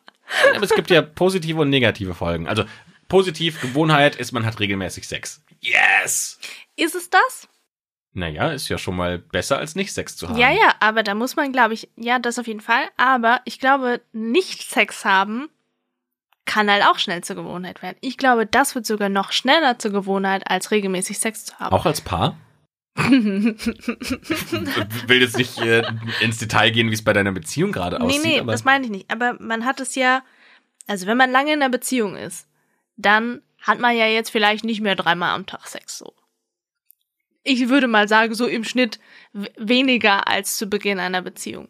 [0.55, 2.47] Aber es gibt ja positive und negative Folgen.
[2.47, 2.63] Also
[3.07, 5.43] positiv, Gewohnheit ist, man hat regelmäßig Sex.
[5.59, 6.39] Yes!
[6.77, 7.49] Ist es das?
[8.13, 10.37] Naja, ist ja schon mal besser als nicht Sex zu haben.
[10.37, 12.83] Ja, ja, aber da muss man, glaube ich, ja, das auf jeden Fall.
[12.97, 15.49] Aber ich glaube, nicht Sex haben
[16.45, 17.97] kann halt auch schnell zur Gewohnheit werden.
[18.01, 21.73] Ich glaube, das wird sogar noch schneller zur Gewohnheit, als regelmäßig Sex zu haben.
[21.73, 22.37] Auch als Paar?
[25.07, 25.83] will jetzt nicht äh,
[26.21, 28.23] ins Detail gehen, wie es bei deiner Beziehung gerade nee, aussieht.
[28.23, 29.09] nee, aber das meine ich nicht.
[29.09, 30.23] Aber man hat es ja,
[30.87, 32.47] also wenn man lange in einer Beziehung ist,
[32.97, 36.13] dann hat man ja jetzt vielleicht nicht mehr dreimal am Tag Sex so.
[37.43, 38.99] Ich würde mal sagen, so im Schnitt
[39.33, 41.69] weniger als zu Beginn einer Beziehung.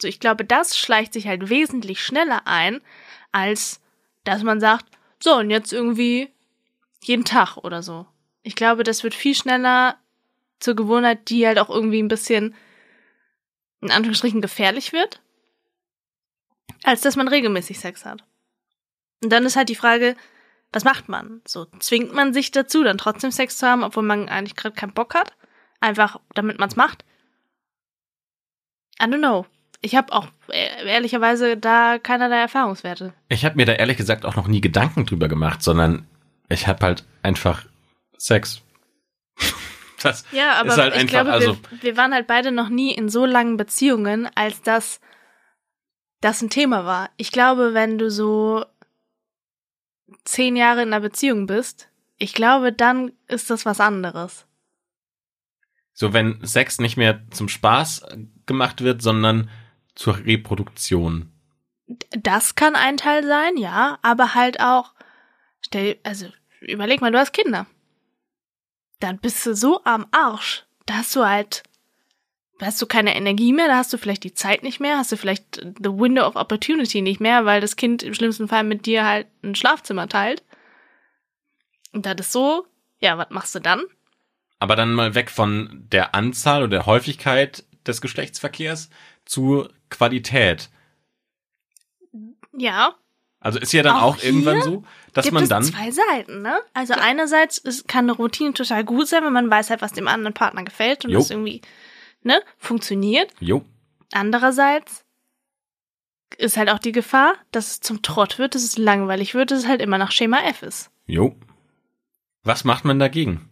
[0.00, 2.80] So, ich glaube, das schleicht sich halt wesentlich schneller ein,
[3.32, 3.80] als
[4.24, 4.86] dass man sagt,
[5.20, 6.30] so, und jetzt irgendwie
[7.02, 8.06] jeden Tag oder so.
[8.42, 9.96] Ich glaube, das wird viel schneller
[10.60, 12.54] zur Gewohnheit, die halt auch irgendwie ein bisschen
[13.80, 15.20] in Anführungsstrichen gefährlich wird,
[16.82, 18.24] als dass man regelmäßig Sex hat.
[19.22, 20.16] Und dann ist halt die Frage,
[20.72, 21.40] was macht man?
[21.46, 24.92] So zwingt man sich dazu, dann trotzdem Sex zu haben, obwohl man eigentlich gerade keinen
[24.92, 25.32] Bock hat,
[25.80, 27.04] einfach damit man es macht.
[29.00, 29.46] I don't know.
[29.82, 33.12] Ich habe auch äh, ehrlicherweise da keinerlei Erfahrungswerte.
[33.28, 36.06] ich habe mir da ehrlich gesagt auch noch nie Gedanken drüber gemacht, sondern
[36.48, 37.66] ich habe halt einfach
[38.16, 38.62] Sex.
[40.06, 42.68] Das Ja, aber ist halt ich einfach, glaube, also wir, wir waren halt beide noch
[42.68, 45.00] nie in so langen Beziehungen, als dass
[46.20, 47.10] das ein Thema war.
[47.16, 48.64] Ich glaube, wenn du so
[50.24, 51.88] zehn Jahre in einer Beziehung bist,
[52.18, 54.46] ich glaube, dann ist das was anderes.
[55.92, 58.06] so, wenn Sex nicht mehr zum Spaß
[58.46, 59.50] gemacht wird, sondern
[59.94, 61.32] zur Reproduktion.
[62.10, 64.92] Das kann ein Teil sein, ja, aber halt auch,
[65.60, 66.26] stell, also
[66.60, 67.66] überleg mal, du hast Kinder.
[69.06, 70.64] Dann bist du so am Arsch.
[70.84, 71.62] Da hast du halt,
[72.58, 75.12] da hast du keine Energie mehr, da hast du vielleicht die Zeit nicht mehr, hast
[75.12, 78.84] du vielleicht the window of opportunity nicht mehr, weil das Kind im schlimmsten Fall mit
[78.84, 80.42] dir halt ein Schlafzimmer teilt.
[81.92, 82.66] Und das ist so,
[82.98, 83.84] ja, was machst du dann?
[84.58, 88.90] Aber dann mal weg von der Anzahl oder der Häufigkeit des Geschlechtsverkehrs
[89.24, 90.68] zu Qualität.
[92.52, 92.96] Ja,
[93.46, 94.82] Also ist ja dann Auch auch, irgendwann so,
[95.12, 96.58] dass gibt man es dann zwei Seiten, ne?
[96.74, 100.08] Also einerseits ist, kann eine Routine total gut sein, wenn man weiß halt, was dem
[100.08, 101.20] anderen Partner gefällt und Jo.
[101.20, 101.60] das irgendwie,
[102.22, 103.32] ne, funktioniert.
[103.38, 103.64] jo,
[104.12, 105.04] Andererseits
[106.38, 109.60] ist halt auch die Gefahr, dass es zum Trott wird, dass es langweilig wird, dass
[109.60, 110.90] es halt immer nach Schema F ist.
[111.06, 111.36] jo.
[112.42, 113.48] Was macht man dagegen?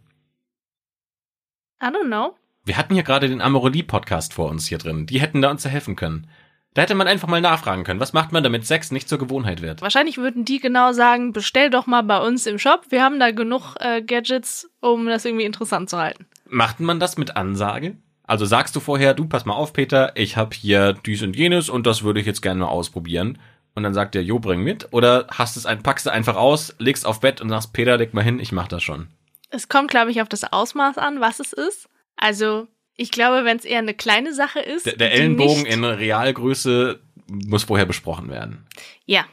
[1.81, 2.35] I don't know.
[2.63, 5.05] Wir hatten hier gerade den Amorelie-Podcast vor uns hier drin.
[5.05, 6.29] Die hätten da uns helfen können.
[6.75, 9.61] Da hätte man einfach mal nachfragen können, was macht man, damit Sex nicht zur Gewohnheit
[9.61, 9.81] wird?
[9.81, 12.87] Wahrscheinlich würden die genau sagen, bestell doch mal bei uns im Shop.
[12.89, 16.25] Wir haben da genug äh, Gadgets, um das irgendwie interessant zu halten.
[16.49, 17.95] Macht man das mit Ansage?
[18.23, 21.69] Also sagst du vorher, du pass mal auf, Peter, ich habe hier dies und jenes
[21.69, 23.37] und das würde ich jetzt gerne mal ausprobieren.
[23.73, 24.89] Und dann sagt der, jo, bring mit.
[24.91, 28.13] Oder hast es ein, packst du einfach aus, legst auf Bett und sagst, Peter, leg
[28.13, 29.07] mal hin, ich mach das schon.
[29.49, 31.87] Es kommt, glaube ich, auf das Ausmaß an, was es ist.
[32.17, 34.85] Also, ich glaube, wenn es eher eine kleine Sache ist.
[34.85, 38.65] Der, der Ellenbogen in Realgröße muss vorher besprochen werden.
[39.05, 39.25] Ja.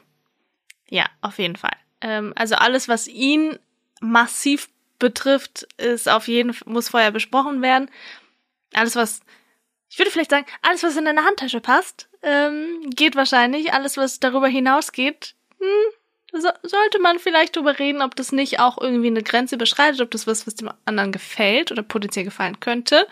[0.88, 1.76] Ja, auf jeden Fall.
[2.00, 3.58] Ähm, also alles, was ihn
[4.00, 7.90] massiv betrifft, ist auf jeden muss vorher besprochen werden.
[8.74, 9.20] Alles, was,
[9.88, 13.72] ich würde vielleicht sagen, alles, was in deine Handtasche passt, ähm, geht wahrscheinlich.
[13.72, 15.92] Alles, was darüber hinausgeht, hm,
[16.32, 20.10] so, sollte man vielleicht drüber reden, ob das nicht auch irgendwie eine Grenze überschreitet, ob
[20.10, 23.06] das was, was dem anderen gefällt oder potenziell gefallen könnte.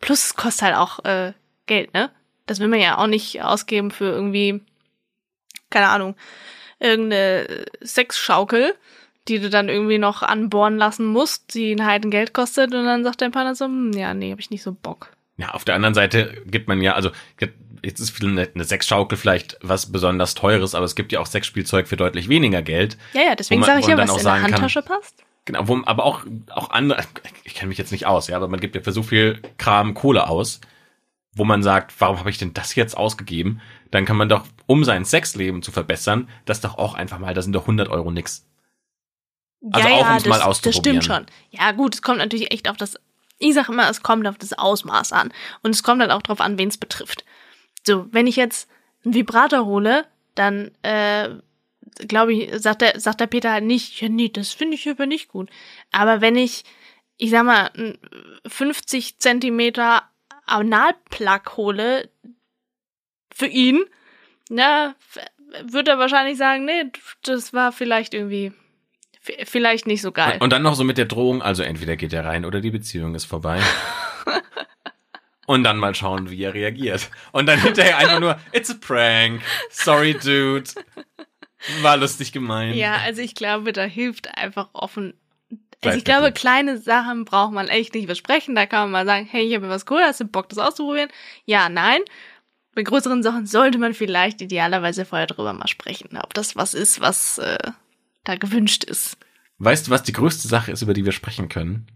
[0.00, 1.32] Plus, es kostet halt auch äh,
[1.66, 2.10] Geld, ne?
[2.46, 4.60] Das will man ja auch nicht ausgeben für irgendwie,
[5.70, 6.14] keine Ahnung,
[6.78, 8.74] irgendeine Sexschaukel,
[9.28, 13.20] die du dann irgendwie noch anbohren lassen musst, die ein Heidengeld kostet und dann sagt
[13.22, 15.10] dein Partner so, hm, ja, nee, hab ich nicht so Bock.
[15.38, 17.10] Ja, auf der anderen Seite gibt man ja, also
[17.82, 21.88] jetzt ist eine, eine Sexschaukel vielleicht was besonders teures, aber es gibt ja auch Sexspielzeug
[21.88, 22.96] für deutlich weniger Geld.
[23.12, 25.24] Ja, ja, deswegen sage ich ja, was in der sagen kann- Handtasche passt.
[25.46, 27.04] Genau, wo, aber auch, auch andere,
[27.44, 29.94] ich kenne mich jetzt nicht aus, ja, aber man gibt ja für so viel Kram
[29.94, 30.60] Kohle aus,
[31.32, 33.60] wo man sagt, warum habe ich denn das jetzt ausgegeben?
[33.92, 37.42] Dann kann man doch, um sein Sexleben zu verbessern, das doch auch einfach mal, da
[37.42, 38.44] sind doch 100 Euro nix.
[39.70, 41.02] Also ja, auch, ja, um's das, mal das auszuprobieren.
[41.02, 41.26] stimmt schon.
[41.50, 42.98] Ja, gut, es kommt natürlich echt auf das,
[43.38, 45.32] ich sage immer, es kommt auf das Ausmaß an.
[45.62, 47.24] Und es kommt dann auch drauf an, wen es betrifft.
[47.86, 48.68] So, wenn ich jetzt
[49.04, 51.28] einen Vibrator hole, dann äh,
[52.08, 55.06] glaube ich, sagt der, sagt der Peter halt nicht, ja, nee, das finde ich aber
[55.06, 55.50] nicht gut.
[55.92, 56.64] Aber wenn ich,
[57.16, 57.70] ich sag mal,
[58.46, 60.02] 50 Zentimeter
[60.46, 62.08] Analplug hole
[63.32, 63.84] für ihn,
[64.48, 64.94] na,
[65.62, 66.84] wird er wahrscheinlich sagen, nee,
[67.22, 68.52] das war vielleicht irgendwie,
[69.20, 70.34] vielleicht nicht so geil.
[70.34, 72.70] Und, und dann noch so mit der Drohung, also entweder geht er rein oder die
[72.70, 73.60] Beziehung ist vorbei.
[75.46, 77.10] und dann mal schauen, wie er reagiert.
[77.32, 79.42] Und dann hinterher einfach nur, it's a prank.
[79.70, 80.70] Sorry, dude.
[81.82, 82.76] War lustig gemeint.
[82.76, 85.14] Ja, also ich glaube, da hilft einfach offen.
[85.84, 88.54] Also ich glaube, kleine Sachen braucht man echt nicht besprechen.
[88.54, 91.10] Da kann man mal sagen, hey, ich habe was cool, hast du Bock, das auszuprobieren?
[91.44, 92.00] Ja, nein.
[92.74, 97.00] Bei größeren Sachen sollte man vielleicht idealerweise vorher drüber mal sprechen, ob das was ist,
[97.00, 97.58] was äh,
[98.24, 99.16] da gewünscht ist.
[99.58, 101.86] Weißt du, was die größte Sache ist, über die wir sprechen können?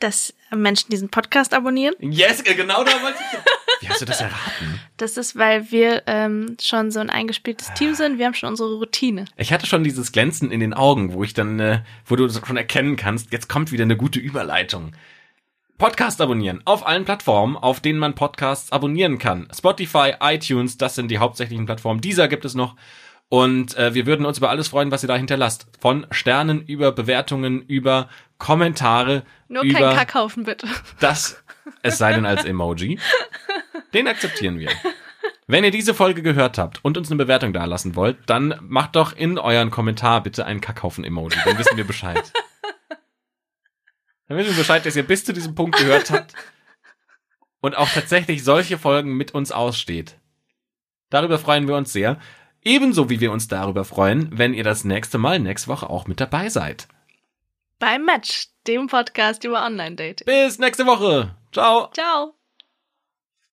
[0.00, 1.94] Dass Menschen diesen Podcast abonnieren.
[2.00, 3.38] Yes, genau da wollte ich.
[3.80, 4.80] Wie hast du das erraten?
[4.96, 8.18] Das ist, weil wir ähm, schon so ein eingespieltes Team sind.
[8.18, 9.24] Wir haben schon unsere Routine.
[9.36, 12.56] Ich hatte schon dieses Glänzen in den Augen, wo ich dann, äh, wo du schon
[12.56, 14.92] erkennen kannst, jetzt kommt wieder eine gute Überleitung.
[15.76, 19.48] Podcast abonnieren auf allen Plattformen, auf denen man Podcasts abonnieren kann.
[19.54, 22.00] Spotify, iTunes, das sind die hauptsächlichen Plattformen.
[22.00, 22.76] Dieser gibt es noch.
[23.28, 25.66] Und äh, wir würden uns über alles freuen, was ihr da hinterlasst.
[25.80, 28.08] Von Sternen über Bewertungen, über
[28.38, 29.24] Kommentare.
[29.48, 30.68] Nur über kein Kackhaufen, bitte.
[31.00, 31.42] Das,
[31.82, 33.00] es sei denn als Emoji.
[33.94, 34.70] Den akzeptieren wir.
[35.46, 38.96] Wenn ihr diese Folge gehört habt und uns eine Bewertung da lassen wollt, dann macht
[38.96, 41.38] doch in euren Kommentar bitte einen Kackhaufen-Emoji.
[41.44, 42.32] Dann wissen wir Bescheid.
[44.26, 46.34] Dann wissen wir Bescheid, dass ihr bis zu diesem Punkt gehört habt
[47.60, 50.18] und auch tatsächlich solche Folgen mit uns aussteht.
[51.10, 52.18] Darüber freuen wir uns sehr.
[52.62, 56.20] Ebenso wie wir uns darüber freuen, wenn ihr das nächste Mal nächste Woche auch mit
[56.20, 56.88] dabei seid.
[57.78, 60.24] Beim Match, dem Podcast über Online-Dating.
[60.24, 61.36] Bis nächste Woche.
[61.52, 61.90] Ciao.
[61.92, 62.34] Ciao.